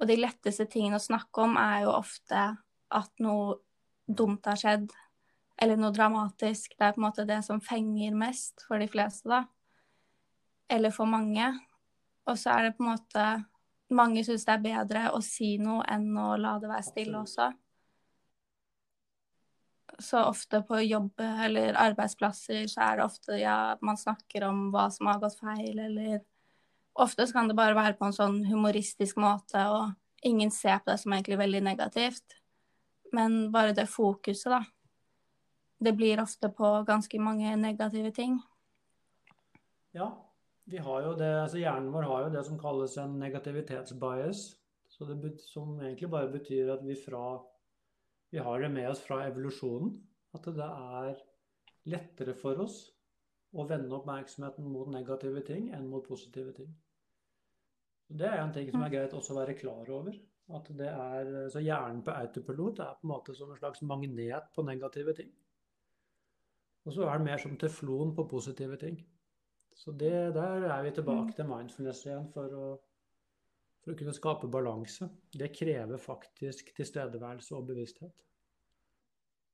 [0.00, 2.42] Og de letteste tingene å snakke om er jo ofte
[2.90, 3.56] at noe
[4.06, 4.92] dumt har skjedd,
[5.62, 6.74] eller noe dramatisk.
[6.78, 9.44] Det er på en måte det som fenger mest for de fleste, da.
[10.70, 11.50] Eller for mange.
[12.28, 13.28] Og så er det på en måte
[13.88, 17.46] Mange syns det er bedre å si noe enn å la det være stille også.
[20.04, 24.90] Så ofte på jobb eller arbeidsplasser så er det ofte ja, man snakker om hva
[24.92, 26.20] som har gått feil, eller
[26.98, 30.90] Ofte så kan det bare være på en sånn humoristisk måte, og ingen ser på
[30.90, 32.34] det som egentlig veldig negativt.
[33.14, 34.64] Men bare det fokuset, da.
[35.78, 38.38] Det blir ofte på ganske mange negative ting.
[39.94, 40.08] Ja,
[40.64, 44.42] vi har jo det, altså hjernen vår har jo det som kalles en negativitetsbias.
[44.88, 47.38] Så det, som egentlig bare betyr at vi fra
[48.30, 49.94] Vi har det med oss fra evolusjonen.
[50.36, 51.14] At det er
[51.88, 52.82] lettere for oss
[53.56, 56.74] å vende oppmerksomheten mot negative ting enn mot positive ting.
[58.08, 60.16] Det er en ting som er greit også å være klar over.
[60.56, 64.52] At det er, så hjernen på autopilot er på en måte som en slags magnet
[64.54, 65.32] på negative ting.
[66.88, 68.96] Og så er det mer som teflon på positive ting.
[69.76, 72.68] Så det, der er vi tilbake til mindfulness igjen for å,
[73.84, 75.10] for å kunne skape balanse.
[75.30, 78.24] Det krever faktisk tilstedeværelse og bevissthet.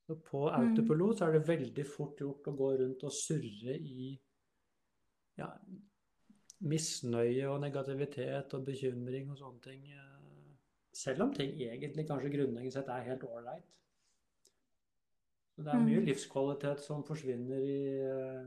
[0.06, 4.12] Så på autopilot så er det veldig fort gjort å gå rundt og surre i
[5.40, 5.50] ja,
[6.70, 9.86] misnøye og negativitet og bekymring og sånne ting.
[9.90, 10.10] eh,
[10.94, 13.66] Selv om ting egentlig kanskje grunnleggende sett er helt ålreit.
[15.54, 16.06] Så det er mye Mm.
[16.08, 18.46] livskvalitet som forsvinner i, eh,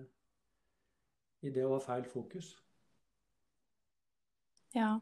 [1.44, 2.58] i det å ha feil fokus.
[4.76, 5.00] Ja.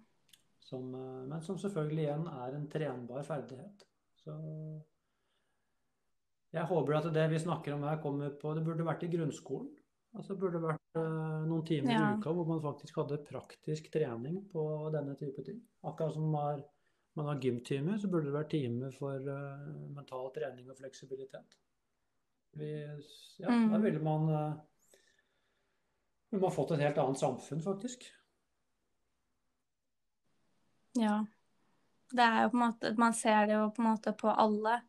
[0.59, 3.85] Som, eh, men som selvfølgelig igjen er en trenbar ferdighet.
[4.23, 4.35] Så
[6.53, 9.71] jeg håper at det vi snakker om her, kommer på Det burde vært i grunnskolen.
[10.15, 12.13] Altså det burde vært eh, noen timer Ja.
[12.13, 15.61] i uka hvor man faktisk hadde praktisk trening på denne type ting.
[15.83, 19.19] Akkurat som man har, gymtime, har gymtimer, så burde det vært timer for
[19.89, 21.55] mental trening og fleksibilitet.
[22.55, 22.71] Vi,
[23.37, 23.71] ja, Mm.
[23.71, 24.53] Da ville man uh,
[26.29, 28.05] ville man fått et helt annet samfunn, faktisk.
[30.95, 31.25] Ja.
[32.15, 34.79] Det er jo på en måte Man ser det jo på en måte på alle.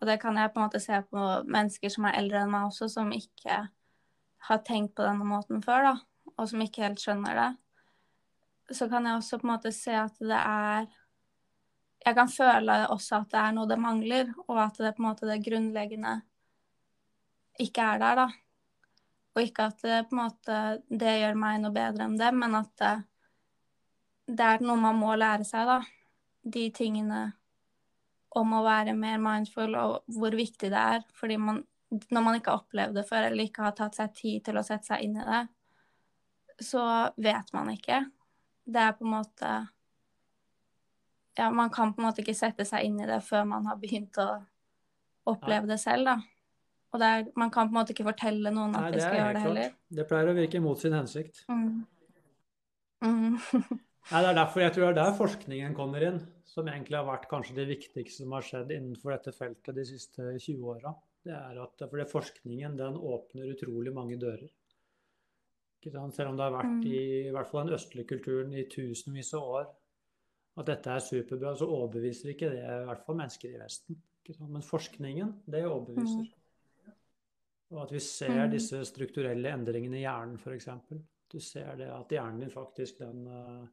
[0.00, 2.66] Og det kan jeg på en måte se på mennesker som er eldre enn meg
[2.66, 3.60] også, som ikke
[4.48, 5.94] har tenkt på denne måten før, da.
[6.34, 7.50] Og som ikke helt skjønner det.
[8.74, 10.86] Så kan jeg også på en måte se at det er
[12.04, 15.08] Jeg kan føle også at det er noe det mangler, og at det på en
[15.08, 16.18] måte det grunnleggende
[17.60, 18.28] ikke er der, da.
[19.34, 20.58] Og ikke at det på en måte
[20.90, 22.94] det gjør meg noe bedre enn det, men at det,
[24.30, 25.80] det er noe man må lære seg, da.
[26.44, 27.24] De tingene
[28.34, 31.04] om å være mer mindful, og hvor viktig det er.
[31.18, 31.60] Fordi man,
[32.10, 34.64] når man ikke har opplevd det før, eller ikke har tatt seg tid til å
[34.66, 35.44] sette seg inn i det,
[36.62, 36.84] så
[37.18, 38.04] vet man ikke.
[38.64, 39.54] Det er på en måte
[41.34, 43.80] Ja, man kan på en måte ikke sette seg inn i det før man har
[43.80, 44.28] begynt å
[45.26, 46.33] oppleve det selv, da.
[46.94, 49.32] Og er, man kan på en måte ikke fortelle noen at Nei, de skal gjøre
[49.34, 49.48] det klart.
[49.48, 49.72] heller.
[49.98, 51.40] Det pleier å virke mot sin hensikt.
[51.50, 51.80] Mm.
[53.04, 53.38] Mm.
[54.12, 57.08] Nei, det er derfor jeg tror det er der forskningen kommer inn, som egentlig har
[57.08, 60.92] vært kanskje det viktigste som har skjedd innenfor dette feltet de siste 20 åra.
[61.24, 64.50] Det er at fordi forskningen den åpner utrolig mange dører.
[65.84, 66.84] Selv om det har vært Mm.
[66.88, 69.66] i, i hvert fall den østlige kulturen i tusenvis av år
[70.56, 73.98] at dette er superbra, så overbeviser ikke det i hvert fall mennesker i Vesten.
[74.48, 76.30] Men forskningen, det overbeviser.
[77.72, 78.50] Og at vi ser Mm.
[78.50, 80.68] disse strukturelle endringene i hjernen, f.eks.
[81.28, 83.66] Du ser det at hjernen din faktisk den, eh,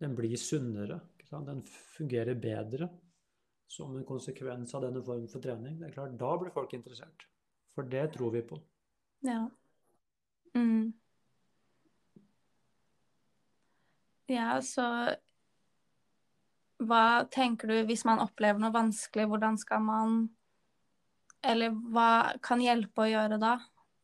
[0.00, 1.00] den blir sunnere.
[1.30, 2.88] Den fungerer bedre
[3.68, 5.78] som en konsekvens av denne formen for trening.
[5.78, 7.26] Det er klart, Da blir folk interessert.
[7.74, 8.60] For det tror vi på.
[9.22, 9.48] Ja.
[10.54, 10.92] Mm.
[14.26, 15.16] Ja, så
[16.80, 20.30] hva tenker du hvis man opplever noe vanskelig, hvordan skal man
[21.42, 23.54] Eller hva kan hjelpe å gjøre da?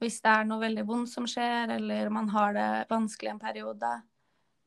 [0.01, 3.93] Hvis det er noe veldig vondt som skjer, eller man har det vanskelig en periode.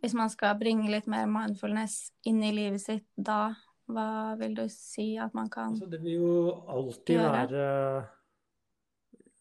[0.02, 3.52] Hvis man skal bringe litt mer mindfulness inn i livet sitt da,
[3.90, 6.32] hva vil du si at man kan Altså, det vil jo
[6.70, 7.34] alltid Gjøre.
[7.36, 7.66] være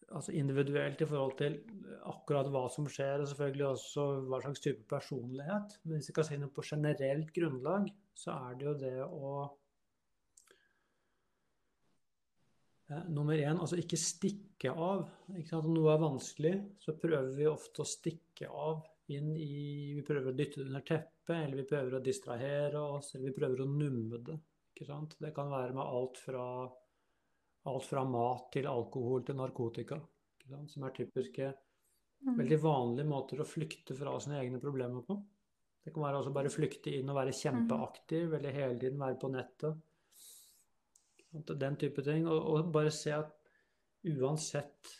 [0.09, 1.59] altså individuelt i forhold til
[2.09, 5.77] akkurat hva som skjer, og selvfølgelig også hva slags type personlighet.
[5.83, 9.33] Men hvis vi kan si noe på generelt grunnlag, så er det jo det å
[9.43, 9.55] eh,
[12.89, 15.03] Nummer én, altså ikke stikke av.
[15.37, 15.59] Ikke?
[15.59, 18.81] Om noe er vanskelig, så prøver vi ofte å stikke av
[19.13, 23.13] inn i Vi prøver å dytte det under teppet, eller vi prøver å distrahere oss,
[23.13, 24.37] eller vi prøver å numme det.
[24.73, 25.15] Ikke sant?
[25.21, 26.45] Det kan være med alt fra,
[27.69, 29.99] alt fra mat til alkohol til narkotika,
[30.67, 31.53] som er typiske,
[32.19, 32.35] Mm.
[32.35, 35.15] veldig vanlige måter å flykte fra sine egne problemer på.
[35.85, 39.29] Det kan være altså bare flykte inn og være kjempeaktiv, eller hele tiden være på
[39.31, 39.77] nettet.
[41.31, 42.27] Den type ting.
[42.27, 43.35] Og, og bare se at
[44.09, 44.95] uansett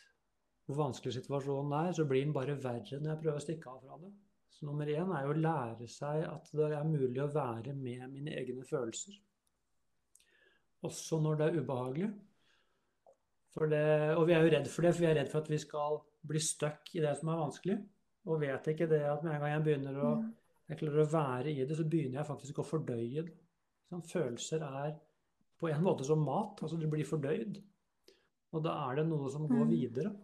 [0.70, 3.80] hvor vanskelig situasjonen er, så blir den bare verre når jeg prøver å stikke av
[3.82, 4.12] fra det.
[4.54, 8.06] Så nummer én er jo å lære seg at det er mulig å være med
[8.12, 9.16] mine egne følelser.
[10.86, 12.10] Også når det er ubehagelig.
[13.60, 13.80] Det,
[14.16, 15.98] og vi er jo redd for det, for vi er redd for at vi skal
[16.30, 17.78] bli stuck i det som er vanskelig.
[18.30, 20.30] Og vet ikke det at med en gang jeg begynner å, Mm.
[20.70, 23.34] jeg klarer å være i det, så begynner jeg faktisk å fordøye det.
[23.90, 24.94] Sånn, følelser er
[25.60, 26.62] på en måte som mat.
[26.64, 27.62] Altså det blir fordøyd.
[28.54, 29.70] Og da er det noe som går Mm.
[29.70, 30.16] videre.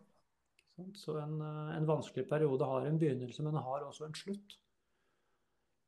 [0.94, 4.58] Så en, eh, en vanskelig periode har en begynnelse, men har også en slutt.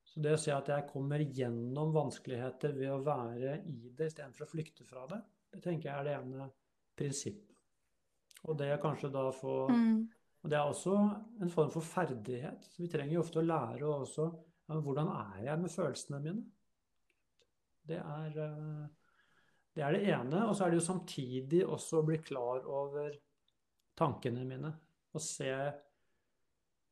[0.06, 4.46] Så det å se at jeg kommer gjennom vanskeligheter ved å være i det istedenfor
[4.46, 6.52] å flykte fra det, det tenker jeg er det ene
[6.96, 7.58] prinsippet.
[8.48, 10.08] Og det er kanskje da få Mm.
[10.44, 12.64] Og det er også en form for ferdighet.
[12.64, 14.28] Så vi trenger jo ofte å lære også
[14.70, 16.44] ja, hvordan er jeg med følelsene mine.
[17.86, 18.88] Det er, eh,
[19.78, 20.44] det er det ene.
[20.48, 23.14] Og så er det jo samtidig også å bli klar over
[23.98, 24.72] tankene mine.
[25.14, 25.52] Og se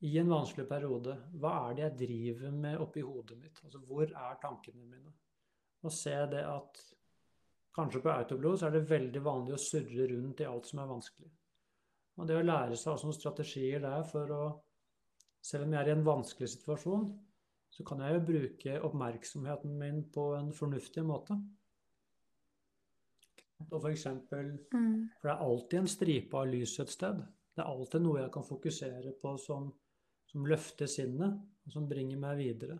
[0.05, 3.61] i en vanskelig periode hva er det jeg driver med oppi hodet mitt?
[3.63, 5.15] Altså hvor er tankene mine?
[5.85, 6.83] Og se det at
[7.75, 10.91] kanskje på autoblod så er det veldig vanlig å surre rundt i alt som er
[10.93, 11.31] vanskelig.
[12.15, 14.45] Og det å lære seg altså noen strategier der for å
[15.45, 17.03] Selv om jeg er i en vanskelig situasjon,
[17.69, 21.35] så kan jeg jo bruke oppmerksomheten min på en fornuftig måte.
[23.71, 25.09] Og for eksempel Mm.
[25.21, 27.21] For det er alltid en stripe av lys et sted.
[27.55, 29.69] Det er alltid noe jeg kan fokusere på som,
[30.27, 32.77] som løfter sinnet, og som bringer meg videre.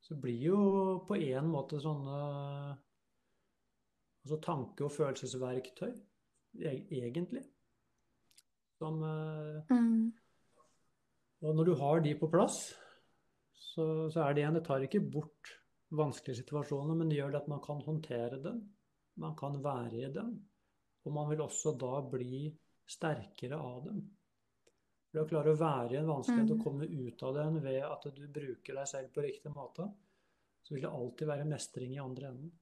[0.00, 0.60] Så det blir jo
[1.06, 2.78] på en måte sånne
[4.24, 5.92] altså tanke- og følelsesverktøy,
[6.60, 7.44] e- egentlig.
[8.78, 10.12] Som eh, Mm.
[11.42, 12.74] Og når du har de på plass,
[13.54, 15.54] så, så er det igjen Det tar ikke bort
[15.90, 18.60] vanskelige situasjoner, men det gjør det at man kan håndtere dem.
[19.20, 20.32] Man kan være i dem.
[21.04, 22.48] Og man vil også da bli
[22.90, 24.00] sterkere av dem.
[25.10, 26.64] For å klare å være i en vanskelighet og Mm.
[26.64, 29.88] komme ut av den ved at du bruker deg selv på riktig måte,
[30.62, 32.52] så vil det alltid være mestring i andre enden.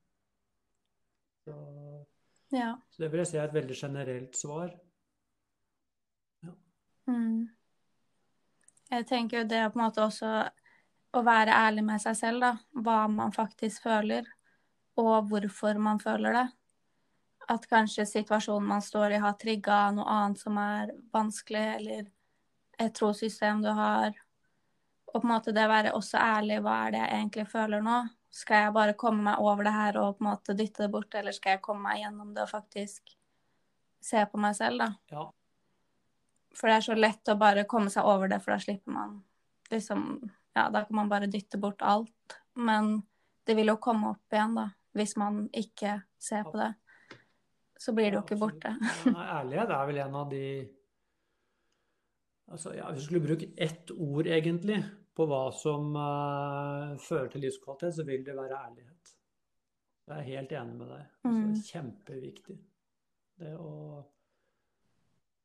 [1.45, 2.07] Så,
[2.51, 2.77] Ja.
[2.91, 4.79] så det vil jeg si er et veldig generelt svar.
[7.07, 7.49] Mm.
[8.91, 10.51] Jeg tenker jo det på en måte også
[11.15, 12.59] å være ærlig med seg selv, da.
[12.75, 14.27] Hva man faktisk føler.
[14.99, 16.47] Og hvorfor man føler det.
[17.49, 22.09] At kanskje situasjonen man står i, har trigga noe annet som er vanskelig, eller
[22.79, 24.13] et trossystem du har.
[25.15, 27.85] Og på en måte det å være også ærlig, hva er det jeg egentlig føler
[27.85, 27.99] nå?
[28.39, 31.15] Skal jeg bare komme meg over det her og på en måte dytte det bort,
[31.17, 33.15] eller skal jeg komme meg gjennom det og faktisk
[34.05, 34.91] se på meg selv, da?
[35.15, 35.25] Ja.
[36.59, 39.23] For det er så lett å bare komme seg over det, for da slipper man
[39.73, 40.11] liksom
[40.57, 42.35] Ja, da kan man bare dytte bort alt.
[42.59, 43.03] Men
[43.47, 44.65] det vil jo komme opp igjen, da,
[44.99, 46.73] hvis man ikke ser på det.
[47.79, 48.75] Så blir det jo ikke borte.
[49.07, 50.45] Ærlighet er vel en av de
[52.49, 54.79] Altså, ja, Hvis du skulle bruke ett ord, egentlig,
[55.13, 59.11] på hva som uh, fører til livskvalitet, så vil det være ærlighet.
[60.09, 61.03] Jeg er helt enig med deg.
[61.03, 61.59] Altså, Mm.
[61.67, 62.57] Kjempeviktig.
[63.39, 63.73] Det å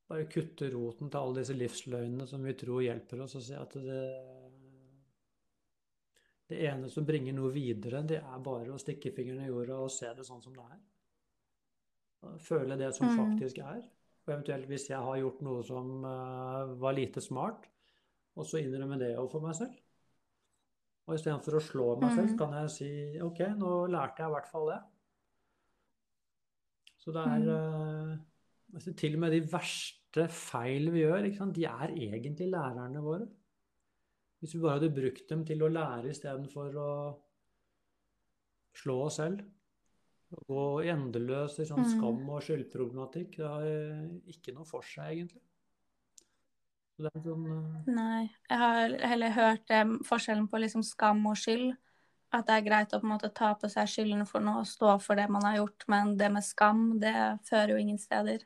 [0.08, 3.76] bare kutte roten til alle disse livsløgnene som vi tror hjelper oss, og se at
[3.84, 4.06] det
[6.54, 9.91] Det ene som bringer noe videre, det er bare å stikke fingeren i jorda og
[9.93, 10.82] se det sånn som det er.
[12.39, 13.18] Føle det som Mm.
[13.18, 13.82] faktisk er.
[14.26, 17.66] Og eventuelt hvis jeg har gjort noe som uh, var lite smart,
[18.38, 19.74] og så innrømme det overfor meg selv.
[21.08, 22.38] Og istedenfor å slå meg selv, Mm.
[22.38, 24.82] kan jeg si OK, nå lærte jeg i hvert fall det.
[27.04, 28.18] Så det er uh,
[28.95, 33.28] Til og med de verste feil vi gjør, de er egentlig lærerne våre.
[34.44, 36.94] Hvis vi bare hadde brukt dem til å lære istedenfor å
[38.76, 39.46] slå oss selv.
[40.52, 41.91] Og endeløs i sånn Mm.
[41.94, 43.38] skam og skyldproblematikk.
[43.38, 43.64] Det har
[44.28, 45.41] ikke noe for seg, egentlig.
[47.00, 47.78] Det sånn uh...
[47.88, 48.28] Nei.
[48.50, 51.72] Jeg har heller hørt eh, forskjellen på liksom skam og skyld.
[52.34, 54.68] At det er greit å på en måte ta på seg skylden for noe og
[54.68, 57.14] stå for det man har gjort, men det med skam, det
[57.46, 58.44] fører jo ingen steder.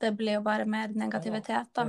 [0.00, 1.86] Det blir jo bare mer negativitet, da.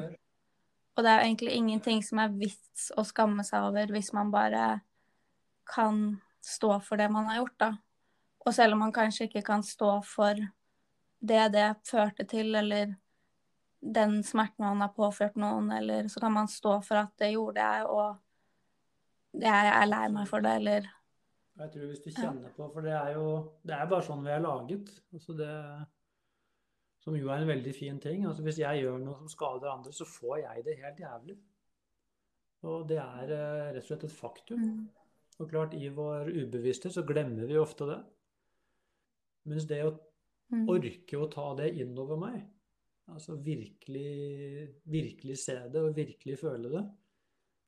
[0.96, 4.32] Og det er jo egentlig ingenting som er vits å skamme seg over hvis man
[4.34, 4.82] bare
[5.72, 7.72] kan stå for det man har gjort, da.
[8.46, 10.40] Og selv om man kanskje ikke kan stå for
[11.22, 12.96] det det førte til, eller
[13.82, 17.62] den smerten man har påført noen, eller så kan man stå for at det gjorde
[17.62, 20.90] jeg, og jeg er lei meg for det, eller
[21.62, 23.26] Jeg tror hvis du kjenner på For det er jo
[23.68, 24.90] det er bare sånn vi er laget.
[25.14, 25.52] Altså det,
[27.02, 28.26] som jo er en veldig fin ting.
[28.30, 31.38] Altså hvis jeg gjør noe som skader andre, så får jeg det helt jævlig.
[32.70, 34.62] Og det er eh, rett og slett et faktum.
[34.62, 34.88] mm.
[35.42, 38.00] Og klart, i vår ubevisste så glemmer vi ofte det.
[39.50, 39.98] Mens det å
[40.52, 40.66] Mm.
[40.68, 42.42] orke å ta det innover meg,
[43.08, 46.82] altså virkelig, virkelig se det og virkelig føle det,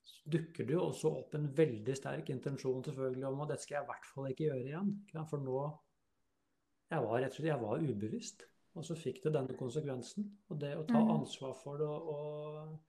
[0.03, 3.77] så dukker det jo også opp en veldig sterk intensjon selvfølgelig om at dette skal
[3.77, 4.91] jeg i hvert fall ikke gjøre igjen.
[5.31, 5.61] For nå
[6.91, 8.43] jeg var rett og slett jeg var ubevisst,
[8.75, 10.25] og så fikk det denne konsekvensen.
[10.49, 11.11] Og det å ta Mm.
[11.19, 12.79] ansvar for det, og, og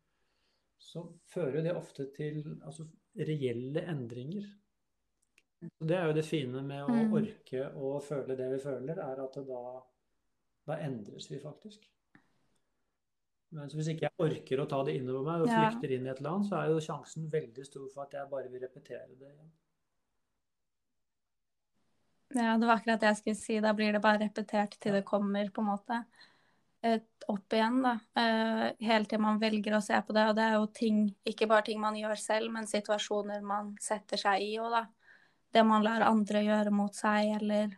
[0.79, 4.45] så fører det ofte til altså, reelle endringer.
[5.65, 7.13] Så Det er jo det fine med å Mm.
[7.13, 9.83] orke å føle det vi føler, er at da,
[10.67, 11.89] da endres vi faktisk.
[13.55, 16.19] Men hvis ikke jeg orker å ta det innover meg og flykter inn i et
[16.19, 19.29] eller annet, så er jo sjansen veldig stor for at jeg bare vil repetere det
[19.31, 19.51] igjen.
[22.35, 23.59] Ja, det var akkurat det jeg skulle si.
[23.63, 26.01] Da blir det bare repetert til det kommer, på en måte.
[27.31, 27.95] Opp igjen, da.
[28.21, 30.27] Eh, hele til man velger å se på det.
[30.29, 34.21] Og det er jo ting, ikke bare ting man gjør selv, men situasjoner man setter
[34.21, 34.85] seg i òg, da.
[35.55, 37.71] Det man lar andre gjøre mot seg, eller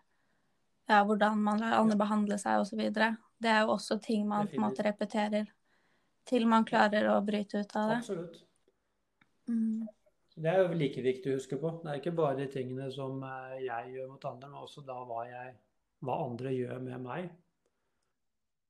[0.89, 2.81] ja, hvordan man lar andre behandle seg, osv.
[2.89, 5.53] Det er jo også ting man på en måte repeterer
[6.27, 8.01] til man klarer å bryte ut av det.
[8.01, 8.41] Absolutt.
[9.47, 9.87] Mm.
[10.37, 11.71] Det er jo like viktig å huske på.
[11.81, 14.99] Det er ikke bare de tingene som eh, jeg gjør mot andre, men også da
[15.09, 15.55] hva, jeg,
[16.05, 17.31] hva andre gjør med meg.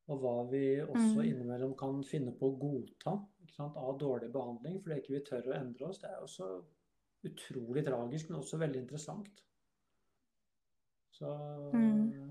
[0.06, 1.24] Og hva vi også Mm.
[1.26, 5.48] innimellom kan finne på å godta ikke sant, av dårlig behandling, fordi ikke vi tør
[5.50, 5.98] å endre oss.
[5.98, 6.50] Det er også
[7.26, 9.42] utrolig tragisk, men også veldig interessant.
[11.10, 11.32] Så
[11.72, 12.30] Mm.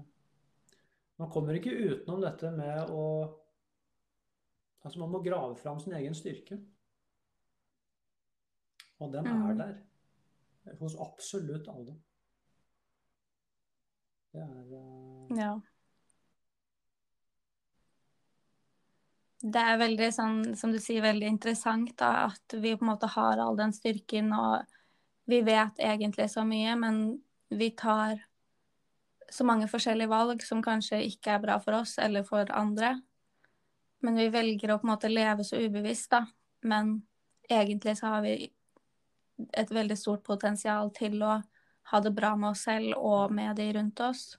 [1.20, 3.42] man kommer ikke utenom dette med å
[4.86, 6.60] Altså, man må grave fram sin egen styrke.
[9.00, 9.58] Og den er Mm.
[9.58, 9.76] der.
[10.80, 11.96] Hos absolutt alle.
[14.34, 15.38] Det er uh...
[15.38, 15.60] Ja.
[19.46, 23.08] Det er veldig sånn, som du sier, veldig interessant da, at vi på en måte
[23.14, 24.66] har all den styrken, og
[25.30, 28.24] vi vet egentlig så mye, men vi tar
[29.30, 32.96] så mange forskjellige valg som kanskje ikke er bra for oss eller for andre.
[34.02, 36.26] Men vi velger å på en måte leve så ubevisst, da.
[36.66, 37.04] Men
[37.50, 38.50] egentlig så har vi
[39.54, 41.36] et veldig stort potensial til å
[41.92, 44.38] ha det bra med oss selv og med de rundt oss.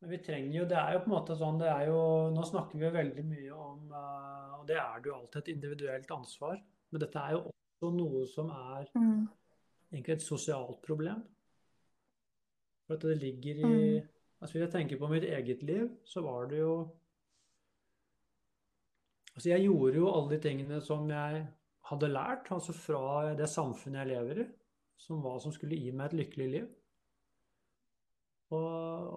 [0.00, 2.00] Men vi trenger jo Det er jo på en måte sånn det er jo,
[2.34, 5.48] Nå snakker vi jo veldig mye om eh, Og det er det jo alltid et
[5.54, 6.58] individuelt ansvar.
[6.92, 9.26] Men dette er jo også noe som er Mm.
[9.92, 11.22] egentlig et sosialt problem.
[12.86, 14.08] For at det ligger i Mm.
[14.40, 16.90] Altså Hvis jeg tenker på mitt eget liv, så var det jo
[19.34, 21.46] Altså Jeg gjorde jo alle de tingene som jeg
[21.90, 24.48] hadde lært, altså fra det samfunnet jeg lever i,
[25.00, 26.66] som hva som skulle gi meg et lykkelig liv.
[28.54, 28.66] Og,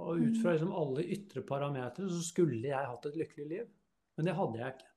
[0.10, 0.56] og ut fra Mm.
[0.56, 3.68] liksom alle ytre parametere så skulle jeg hatt et lykkelig liv.
[4.18, 4.90] Men det hadde jeg ikke.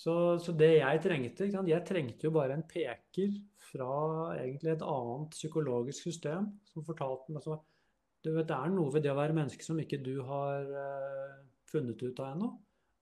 [0.00, 1.48] Så, så det jeg trengte?
[1.68, 3.34] Jeg trengte jo bare en peker
[3.70, 3.90] fra
[4.38, 7.60] egentlig et annet psykologisk system som fortalte meg sånn
[8.20, 11.36] du vet, Det er noe ved det å være menneske som ikke du har eh,
[11.70, 12.50] funnet ut av ennå.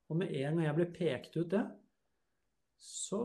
[0.09, 1.65] Og med en gang jeg ble pekt ut det,
[2.81, 3.23] så,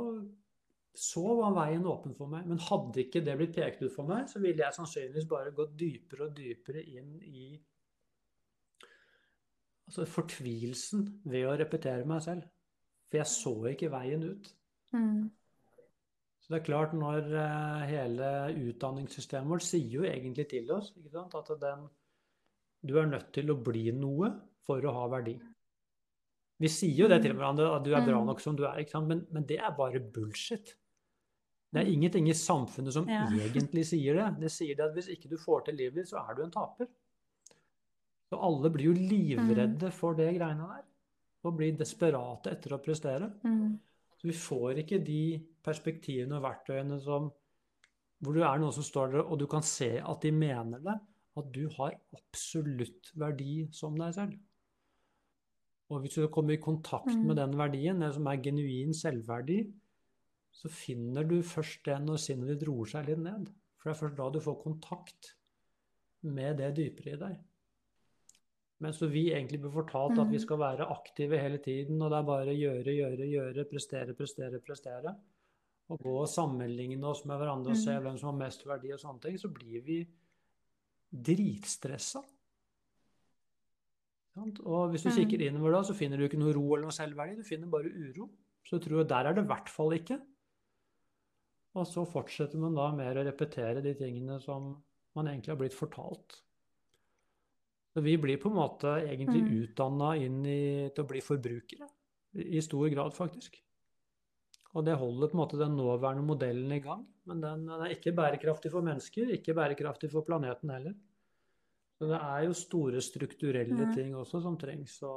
[0.98, 2.48] så var veien åpen for meg.
[2.50, 5.78] Men hadde ikke det blitt pekt ut for meg, så ville jeg sannsynligvis bare gått
[5.80, 7.54] dypere og dypere inn i
[9.88, 12.46] altså fortvilelsen ved å repetere meg selv.
[13.12, 14.48] For jeg så ikke veien ut.
[14.96, 15.26] Mm.
[16.44, 18.30] Så det er klart, når eh, hele
[18.72, 20.92] utdanningssystemet vårt sier jo egentlig til oss
[21.24, 21.86] at den,
[22.84, 24.34] du er nødt til å bli noe
[24.66, 25.38] for å ha verdi.
[26.62, 28.28] Vi sier jo det til hverandre, at du er bra Mm.
[28.30, 28.86] nok som du er?
[29.02, 30.76] Men, men det er bare bullshit.
[31.74, 33.26] Det er ingenting i samfunnet som Ja.
[33.48, 34.40] egentlig sier det.
[34.40, 36.52] Det sier det at hvis ikke du får til livet ditt, så er du en
[36.52, 36.88] taper.
[38.30, 40.84] Så alle blir jo livredde for det greiene der.
[41.44, 43.32] Og blir desperate etter å prestere.
[43.44, 43.80] Mm.
[44.18, 47.32] Så vi får ikke de perspektivene og verktøyene som
[48.24, 50.96] hvor det er noen som står der, og du kan se at de mener det.
[51.36, 54.38] At du har absolutt verdi som deg selv.
[55.94, 57.26] Og hvis du kommer i kontakt Mm.
[57.28, 59.60] med den verdien, det som er genuin selvverdi,
[60.54, 63.50] så finner du først det når sinnet ditt roer seg litt ned.
[63.78, 65.34] For det er først da du får kontakt
[66.24, 67.38] med det dypere i deg.
[68.84, 70.42] Mens vi egentlig blir fortalt at vi Mm.
[70.46, 75.16] skal være aktive hele tiden, og det er bare gjøre, gjøre, gjøre, prestere, prestere, prestere.
[75.90, 78.04] Og gå og sammenligne oss med hverandre og se Mm.
[78.04, 80.08] hvem som har mest verdi og sånne ting, så blir vi
[81.14, 82.24] dritstressa.
[84.36, 85.16] Og hvis du Mm.
[85.16, 87.86] kikker innover da, så finner du ikke noe ro eller noe selvverdi, du finner bare
[87.92, 88.30] uro.
[88.66, 90.20] Så jeg tror der er det i hvert fall ikke.
[91.76, 94.84] Og så fortsetter man da mer å repetere de tingene som
[95.16, 96.42] man egentlig har blitt fortalt.
[97.94, 99.68] Så vi blir på en måte egentlig Mm.
[99.68, 101.88] utdanna inn i, til å bli forbrukere.
[102.36, 103.62] I i stor grad, faktisk.
[104.74, 107.06] Og det holder på en måte den nåværende modellen i gang.
[107.28, 110.96] Men den, den er ikke bærekraftig for mennesker, ikke bærekraftig for planeten heller.
[112.04, 113.92] Så det er jo store strukturelle mm.
[113.96, 115.14] ting også som trengs å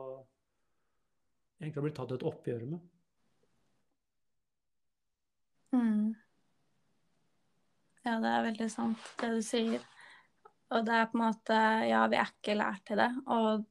[1.58, 2.84] egentlig bli tatt et oppgjør med.
[5.74, 6.12] Mm.
[8.06, 9.82] Ja, det er veldig sant, det du sier.
[10.70, 11.58] Og det er på en måte
[11.90, 13.10] Ja, vi er ikke lært til det.
[13.34, 13.66] Og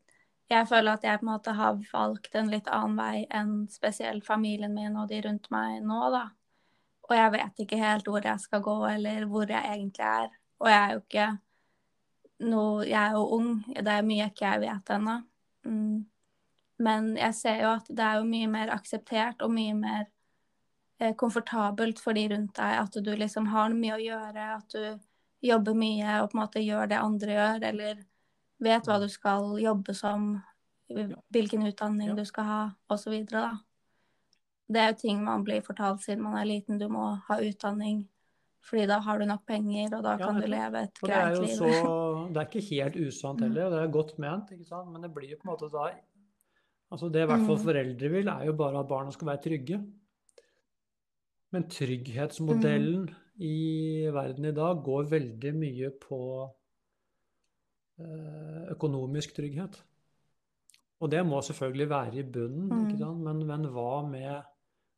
[0.52, 4.28] jeg føler at jeg på en måte har valgt en litt annen vei enn spesielt
[4.28, 6.26] familien min og de rundt meg nå, da.
[7.08, 10.32] Og jeg vet ikke helt hvor jeg skal gå, eller hvor jeg egentlig er.
[10.60, 11.32] Og jeg er jo ikke
[12.44, 15.16] noe Jeg er jo ung, det er mye jeg ikke vet ennå.
[15.66, 16.06] Mm.
[16.84, 20.02] Men jeg ser jo at det er jo mye mer akseptert og mye mer
[21.00, 22.80] eh, komfortabelt for de rundt deg.
[22.82, 25.00] At du liksom har mye å gjøre, at du
[25.46, 28.04] jobber mye og på en måte gjør det andre gjør, eller
[28.66, 30.36] vet hva du skal jobbe som,
[31.34, 32.16] hvilken utdanning Ja.
[32.16, 33.16] du skal ha, osv.
[34.68, 36.80] Det er jo ting man blir fortalt siden man er liten.
[36.80, 38.08] Du må ha utdanning,
[38.66, 41.56] fordi da har du nok penger, og da Ja, kan du leve et greit liv.
[41.58, 41.68] så
[42.34, 43.44] Det er ikke helt usant Mm.
[43.48, 44.50] heller, og det er godt ment,
[44.92, 45.92] men det blir jo på en måte da
[46.92, 47.64] Altså det i hvert fall Mm.
[47.66, 49.78] foreldre vil, er jo bare at barna skal være trygge.
[51.52, 53.16] Men trygghetsmodellen Mm.
[53.40, 56.50] i verden i dag går veldig mye på
[58.00, 59.84] eh, økonomisk trygghet.
[61.02, 63.18] Og det må selvfølgelig være i bunnen, Mm.
[63.24, 64.42] Men, men hva med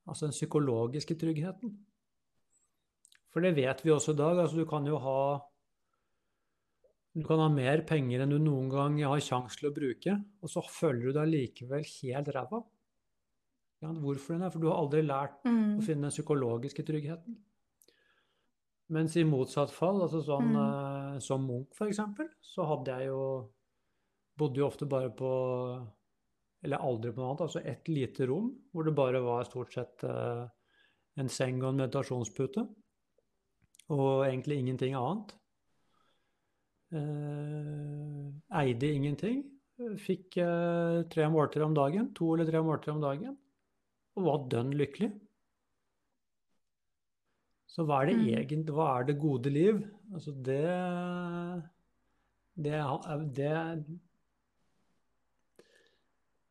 [0.07, 1.86] altså den psykologiske tryggheten?
[3.34, 4.39] For det vet vi også i dag.
[4.39, 5.19] altså Du kan jo ha
[7.17, 10.13] du kan ha mer penger enn du noen gang har sjanse til å bruke,
[10.43, 12.59] og så føler du deg likevel helt ræva.
[13.82, 14.51] Ja, hvorfor det?
[14.53, 15.82] For du har aldri lært å Mm.
[15.82, 17.36] finne den psykologiske tryggheten.
[18.89, 21.15] Mens i motsatt fall, altså sånn Mm.
[21.15, 23.49] eh, som Munch for eksempel, så hadde jeg jo
[24.38, 25.89] Bodde jo ofte bare på
[26.63, 30.03] Eller aldri på noe annet, altså ett lite rom hvor det bare var stort sett
[30.03, 30.47] eh,
[31.17, 32.67] en seng og en meditasjonspute.
[33.93, 35.35] Og egentlig ingenting annet.
[36.91, 38.25] Eh,
[38.61, 39.43] eide ingenting.
[40.01, 43.38] Fikk eh, tre måltider om dagen, to eller tre måltider om dagen.
[44.17, 45.11] Og var dønn lykkelig.
[47.69, 48.27] Så hva er det Mm.
[48.41, 49.83] egentlig Hva er det gode liv?
[50.13, 50.63] Altså det
[52.57, 52.73] Det,
[53.38, 53.99] det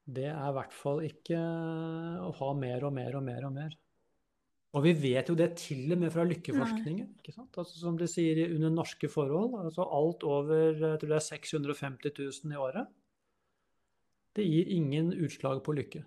[0.06, 1.34] Det er i hvert fall ikke
[2.22, 3.74] å ha mer og mer og mer og mer.
[4.76, 7.14] Og vi vet jo det til og med fra lykkeforskningen.
[7.16, 7.54] ikke sant?
[7.56, 12.12] Altså, som de sier under norske forhold, altså alt over jeg tror det er 650
[12.44, 12.90] 000 i året,
[14.36, 16.02] det gir ingen utslag på lykke.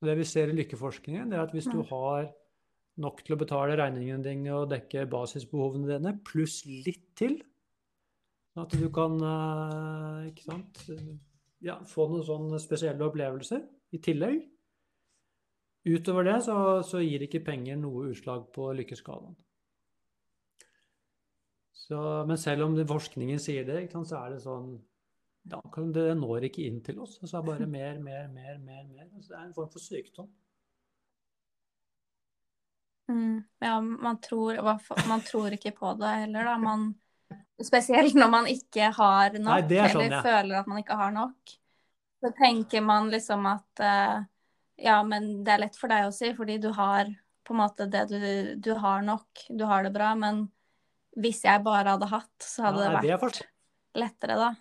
[0.00, 2.30] Det vi ser i lykkeforskningen, det er at hvis du har
[3.02, 7.36] nok til å betale regningene dine og dekke basisbehovene dine, pluss litt til,
[8.58, 10.80] at du kan eh, ikke sant,
[11.62, 13.60] ja, få noen sånne spesielle opplevelser
[13.94, 14.40] i tillegg,
[15.88, 19.36] Utover det så, så, gir ikke penger noe utslag på lykkeskalaen.
[21.72, 24.74] Så, men selv om forskningen sier det, så er det sånn
[25.48, 25.60] ja,
[25.94, 27.16] Det når ikke inn til oss.
[27.22, 28.84] Så er det bare mer, mer, mer, mer.
[28.90, 29.08] mer.
[29.14, 30.28] Altså, det er en form for sykdom.
[33.08, 34.58] Mm, ja, man tror,
[35.08, 36.56] man tror, ikke på det heller, da.
[36.60, 36.90] Man,
[37.64, 40.24] spesielt når man ikke har nok, Nei, sånn, eller ja.
[40.26, 41.54] føler at man ikke har nok.
[42.18, 44.26] Så tenker man liksom at uh,
[44.78, 47.10] ja, men det er lett for deg å si, fordi du har
[47.46, 48.20] på en måte det du,
[48.60, 50.12] du har nok, du har det bra.
[50.18, 50.46] Men
[51.18, 53.42] hvis jeg bare hadde hatt, så hadde ja, det vært
[53.98, 54.52] lettere, da.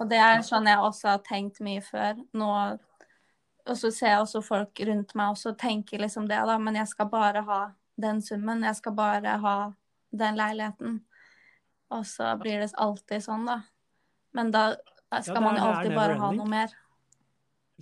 [0.00, 2.22] Og det er sånn jeg også har tenkt mye før.
[2.32, 2.52] Nå
[3.68, 6.56] og så ser jeg også folk rundt meg også tenker liksom det, da.
[6.58, 7.60] Men jeg skal bare ha
[8.00, 8.64] den summen.
[8.66, 9.56] Jeg skal bare ha
[10.10, 11.00] den leiligheten.
[11.94, 13.60] Og så blir det alltid sånn, da.
[14.36, 14.64] Men da
[15.20, 16.74] skal ja, man jo alltid bare ha noe mer.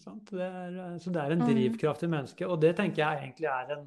[0.05, 1.49] Det er, eh, så det er en mm.
[1.51, 2.47] drivkraft i mennesket.
[2.47, 3.87] Og det tenker jeg egentlig er en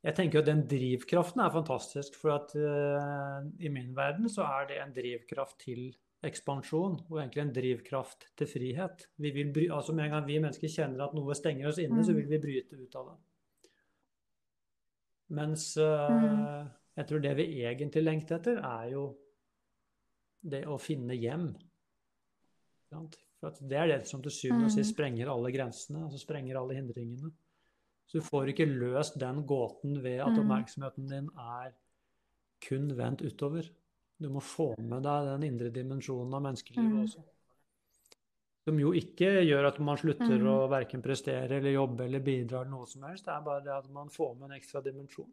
[0.00, 2.14] Jeg tenker jo at den drivkraften er fantastisk.
[2.16, 5.90] For at uh, i min verden så er det en drivkraft til
[6.24, 9.04] ekspansjon, og egentlig en drivkraft til frihet.
[9.16, 12.00] Vi vil bry, altså Med en gang vi mennesker kjenner at noe stenger oss inne,
[12.00, 12.04] mm.
[12.04, 13.18] så vil vi bryte ut av det.
[15.36, 16.70] Mens uh, mm.
[16.96, 19.04] jeg tror det vi egentlig lengter etter, er jo
[20.40, 21.50] det å finne hjem.
[23.40, 24.94] For det er det som til syvende og sist mm.
[24.94, 27.32] sprenger alle grensene, altså sprenger alle hindringene.
[28.10, 30.40] Så du får ikke løst den gåten ved at mm.
[30.42, 31.72] oppmerksomheten din er
[32.66, 33.68] kun vendt utover.
[34.20, 37.04] Du må få med deg den indre dimensjonen av menneskelivet mm.
[37.06, 37.22] også.
[38.68, 42.74] Som jo ikke gjør at man slutter å verken prestere eller jobbe eller bidra eller
[42.74, 43.24] noe som helst.
[43.24, 45.30] Det er bare det at man får med en ekstra dimensjon.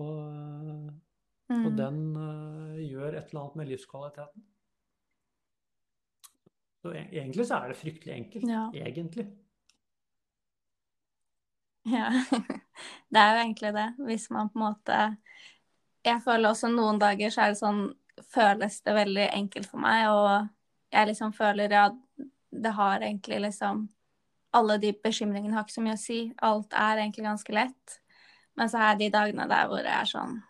[0.00, 0.90] Og,
[1.54, 4.48] og den uh, gjør et eller annet med livskvaliteten.
[6.82, 8.48] Så e-, egentlig så er det fryktelig enkelt.
[8.48, 8.64] Ja.
[8.74, 9.26] Egentlig.
[11.88, 12.10] Ja,
[13.12, 13.88] det er jo egentlig det.
[14.08, 14.98] Hvis man på en måte
[16.04, 17.82] Jeg føler også noen dager så er det sånn
[18.30, 20.50] Føles det veldig enkelt for meg, og
[20.92, 21.86] jeg liksom føler ja,
[22.52, 23.86] det har egentlig liksom
[24.52, 26.20] Alle de bekymringene har ikke så mye å si.
[26.42, 28.00] Alt er egentlig ganske lett.
[28.58, 30.40] Men så er de dagene der hvor jeg er sånn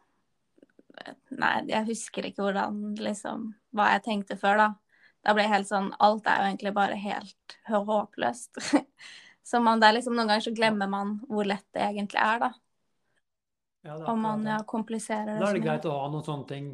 [1.31, 4.69] Nei, jeg husker ikke hvordan liksom Hva jeg tenkte før, da.
[5.27, 8.61] Da blir jeg helt sånn Alt er jo egentlig bare helt håpløst.
[9.51, 12.47] så man, det er liksom, noen ganger så glemmer man hvor lett det egentlig er,
[12.47, 12.53] da.
[13.81, 15.39] Ja, det er Om man ja, kompliserer det.
[15.41, 16.73] Da er det greit å ha noen sånne ting.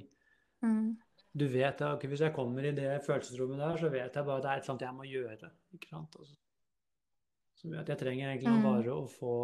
[0.64, 0.96] Mm.
[1.36, 4.40] Du vet at okay, Hvis jeg kommer i det følelsesrommet der, så vet jeg bare
[4.40, 5.50] at det er et eller annet jeg må gjøre.
[5.76, 6.18] ikke sant?
[6.18, 6.36] Altså,
[7.56, 8.64] som gjør at jeg trenger egentlig mm.
[8.66, 9.36] bare å få,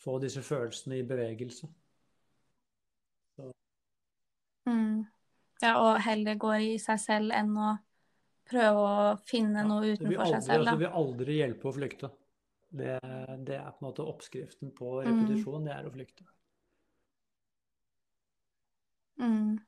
[0.00, 1.70] få disse følelsene i bevegelse.
[3.36, 3.50] Så.
[4.68, 5.06] Mm.
[5.60, 7.74] Ja, og heller går i seg selv enn å
[8.50, 10.66] prøve å finne noe utenfor aldri, seg selv.
[10.66, 10.74] Da.
[10.74, 12.10] Det vil aldri hjelpe å flykte.
[12.70, 12.96] Det,
[13.46, 15.08] det, er på en måte oppskriften på mm.
[15.08, 15.66] repetisjon, mm.
[15.66, 16.26] det er å flykte.
[19.20, 19.58] Mm.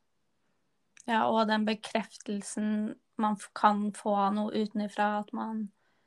[1.11, 2.69] Ja, og den bekreftelsen
[3.21, 5.67] man kan få av noe utenfra, at man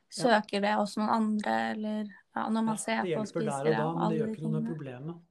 [0.10, 0.64] søker ja.
[0.64, 3.46] det hos noen andre, eller ja, når man ja, ser på og spiser det.
[3.46, 5.24] Det hjelper der og da, men det gjør ikke noe med problemet.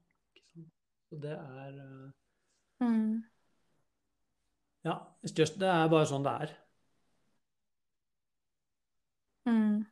[1.09, 2.11] Så det er uh...
[2.85, 3.09] mm.
[4.85, 6.55] Ja, just, det er bare sånn det er.
[9.49, 9.85] Mm.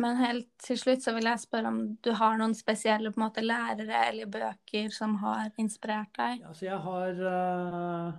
[0.00, 4.06] Men helt til slutt så vil jeg spørre om du har noen spesielle måte, lærere
[4.08, 6.46] eller bøker som har inspirert deg?
[6.48, 8.18] Altså jeg har uh,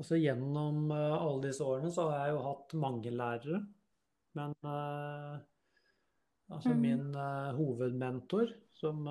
[0.00, 3.62] Også Gjennom uh, alle disse årene så har jeg jo hatt mange lærere.
[4.36, 5.36] Men uh,
[6.48, 6.80] altså mm.
[6.80, 7.06] min
[7.60, 9.04] hovedmentor, som,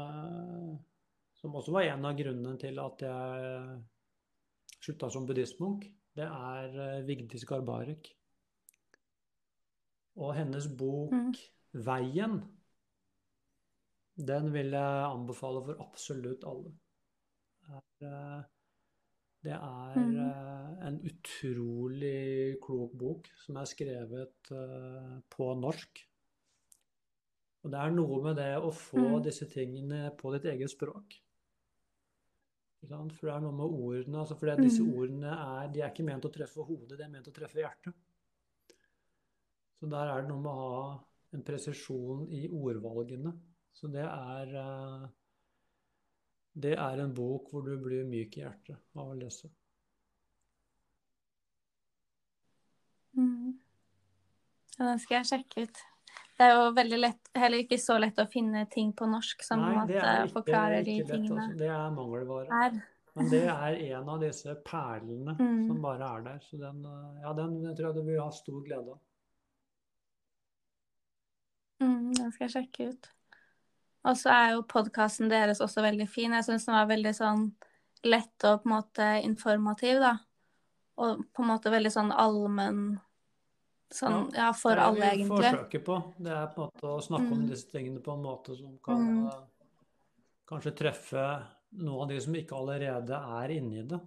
[1.37, 3.83] som også var en av grunnene til at jeg
[4.85, 8.11] slutta som buddhistmunk, det er uh, Vigdis Garbarek.
[10.15, 11.31] Og hennes bok mm.
[11.85, 12.39] 'Veien',
[14.15, 16.71] den vil jeg anbefale for absolutt alle.
[19.43, 20.15] Det er mm.
[20.15, 24.53] uh, en utrolig klok bok som er skrevet
[25.35, 26.05] på norsk.
[27.65, 29.21] Og det er noe med det å få mm.
[29.25, 31.17] disse tingene på ditt eget språk.
[32.89, 34.93] For det er noe med ordene altså for disse mm.
[34.99, 37.97] ordene er, de er ikke ment å treffe hodet, de er ment å treffe hjertet.
[39.79, 40.85] Så der er det noe med å ha
[41.35, 43.33] en presisjon i ordvalgene.
[43.75, 45.07] Så det er eh,
[46.55, 49.49] Det er en bok hvor du blir myk i hjertet av å lese.
[53.15, 53.57] Mm.
[54.77, 55.83] Ja, den skal jeg sjekke ut.
[56.35, 59.61] Det er jo veldig lett, heller ikke så lett å finne ting på norsk som
[59.63, 61.13] Nei, det er ikke, forklarer de ikke lett.
[61.23, 61.57] tingene Altså.
[61.61, 62.49] Det er mangelvare.
[62.51, 62.81] her.
[63.15, 65.67] Men det er en av disse perlene Mm.
[65.69, 66.39] som bare er der.
[66.43, 68.99] Så den, eh, ja, den tror jeg du vil ha stor glede av.
[71.81, 73.09] Mm, den skal jeg sjekke ut.
[74.05, 76.35] Og så er jo podkasten deres også veldig fin.
[76.35, 77.47] Jeg syns den var veldig sånn
[78.05, 80.13] lett og på en måte informativ, da.
[81.01, 82.99] Og på en måte veldig sånn allmenn
[83.95, 85.97] Sånn ja, for det er det vi forsøker på.
[86.19, 87.49] Det er på en måte å snakke om Mm.
[87.49, 89.27] disse tingene på en måte som kan Mm.
[89.27, 89.43] eh,
[90.47, 91.23] kanskje treffe
[91.79, 93.99] noen av de som ikke allerede er inni det.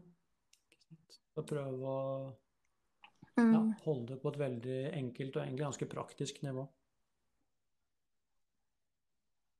[1.37, 2.35] Og prøve å
[3.37, 3.75] ja, Mm.
[3.85, 6.69] holde det på et veldig enkelt og egentlig ganske praktisk nivå.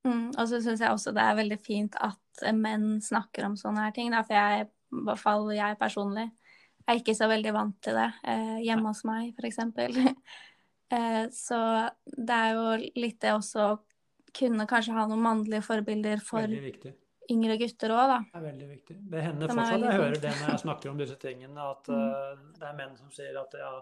[0.05, 3.87] Mm, og så syns jeg også det er veldig fint at menn snakker om sånne
[3.87, 4.11] her ting.
[4.11, 6.29] Da, for jeg, i hvert fall jeg personlig,
[6.89, 9.59] er ikke så veldig vant til det eh, hjemme hos meg, f.eks.
[10.97, 11.59] eh, så
[12.05, 12.65] det er jo
[12.99, 13.77] litt det også å
[14.35, 16.49] kunne kanskje ha noen mannlige forbilder for
[17.29, 18.17] yngre gutter òg, da.
[18.25, 18.95] Det er veldig viktig.
[19.13, 22.03] Det hender er fortsatt jeg hører det når jeg snakker om disse tingene, at Mm.
[22.05, 23.73] eh, det er menn som sier at ja,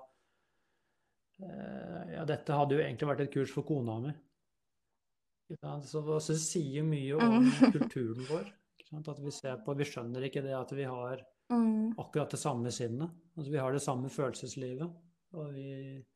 [1.43, 4.13] uh, ja, dette hadde jo egentlig vært et kurs for kona mi.
[5.55, 5.77] Ja.
[5.79, 7.71] Så, så det sier mye om Mm.
[7.77, 8.51] kulturen vår.
[8.97, 12.71] At vi ser på, vi skjønner ikke det at vi har Mm, akkurat det samme
[12.75, 13.09] sinnet.
[13.37, 14.89] Altså, vi har det samme følelseslivet.
[15.37, 15.67] Og vi,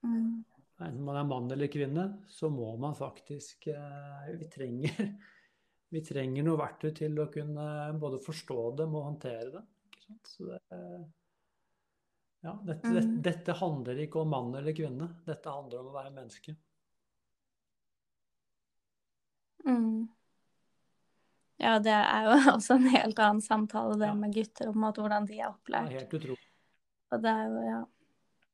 [0.04, 0.44] mm,
[0.82, 5.12] enten man er mann eller kvinne, så må man faktisk eh, Vi trenger,
[5.92, 7.68] vi trenger noe verktøy til å kunne
[8.00, 9.64] både forstå dem og håndtere
[10.12, 10.28] sant?
[10.28, 11.12] Så det,
[12.42, 12.96] ja, dette, Mm.
[12.96, 15.08] dette, dette handler ikke om mann eller kvinne.
[15.26, 16.56] Dette handler om å være menneske.
[19.66, 20.10] mm.
[21.62, 24.14] Ja, det er jo også en helt annen samtale, det Ja.
[24.18, 25.92] med gutter, om at hvordan de er opplært.
[25.94, 26.48] helt utrolig.
[27.12, 27.82] Og det er jo, ja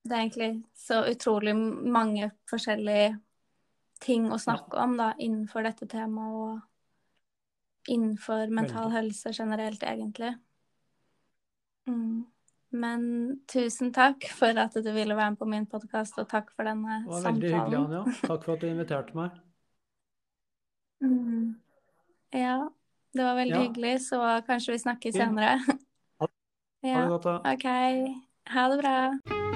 [0.07, 3.19] Det er egentlig så utrolig mange forskjellige
[3.99, 10.37] ting å snakke om da, innenfor dette temaet, og innenfor mental helse generelt, egentlig.
[11.87, 12.25] Mm.
[12.71, 13.03] Men
[13.47, 17.01] tusen takk for at du ville være med på min podkast, og takk for denne
[17.03, 17.07] samtalen.
[17.07, 17.77] Det var veldig hyggelig.
[17.83, 18.15] Anja.
[18.27, 19.31] Takk for at du inviterte meg.
[20.97, 21.59] Mm.
[22.33, 22.69] Ja,
[23.13, 23.61] det var veldig Ja.
[23.63, 25.59] hyggelig, så kanskje vi snakkes senere.
[26.19, 26.27] Ha
[26.83, 27.37] det godt, da.
[27.53, 27.67] OK.
[28.49, 29.46] Ha det bra.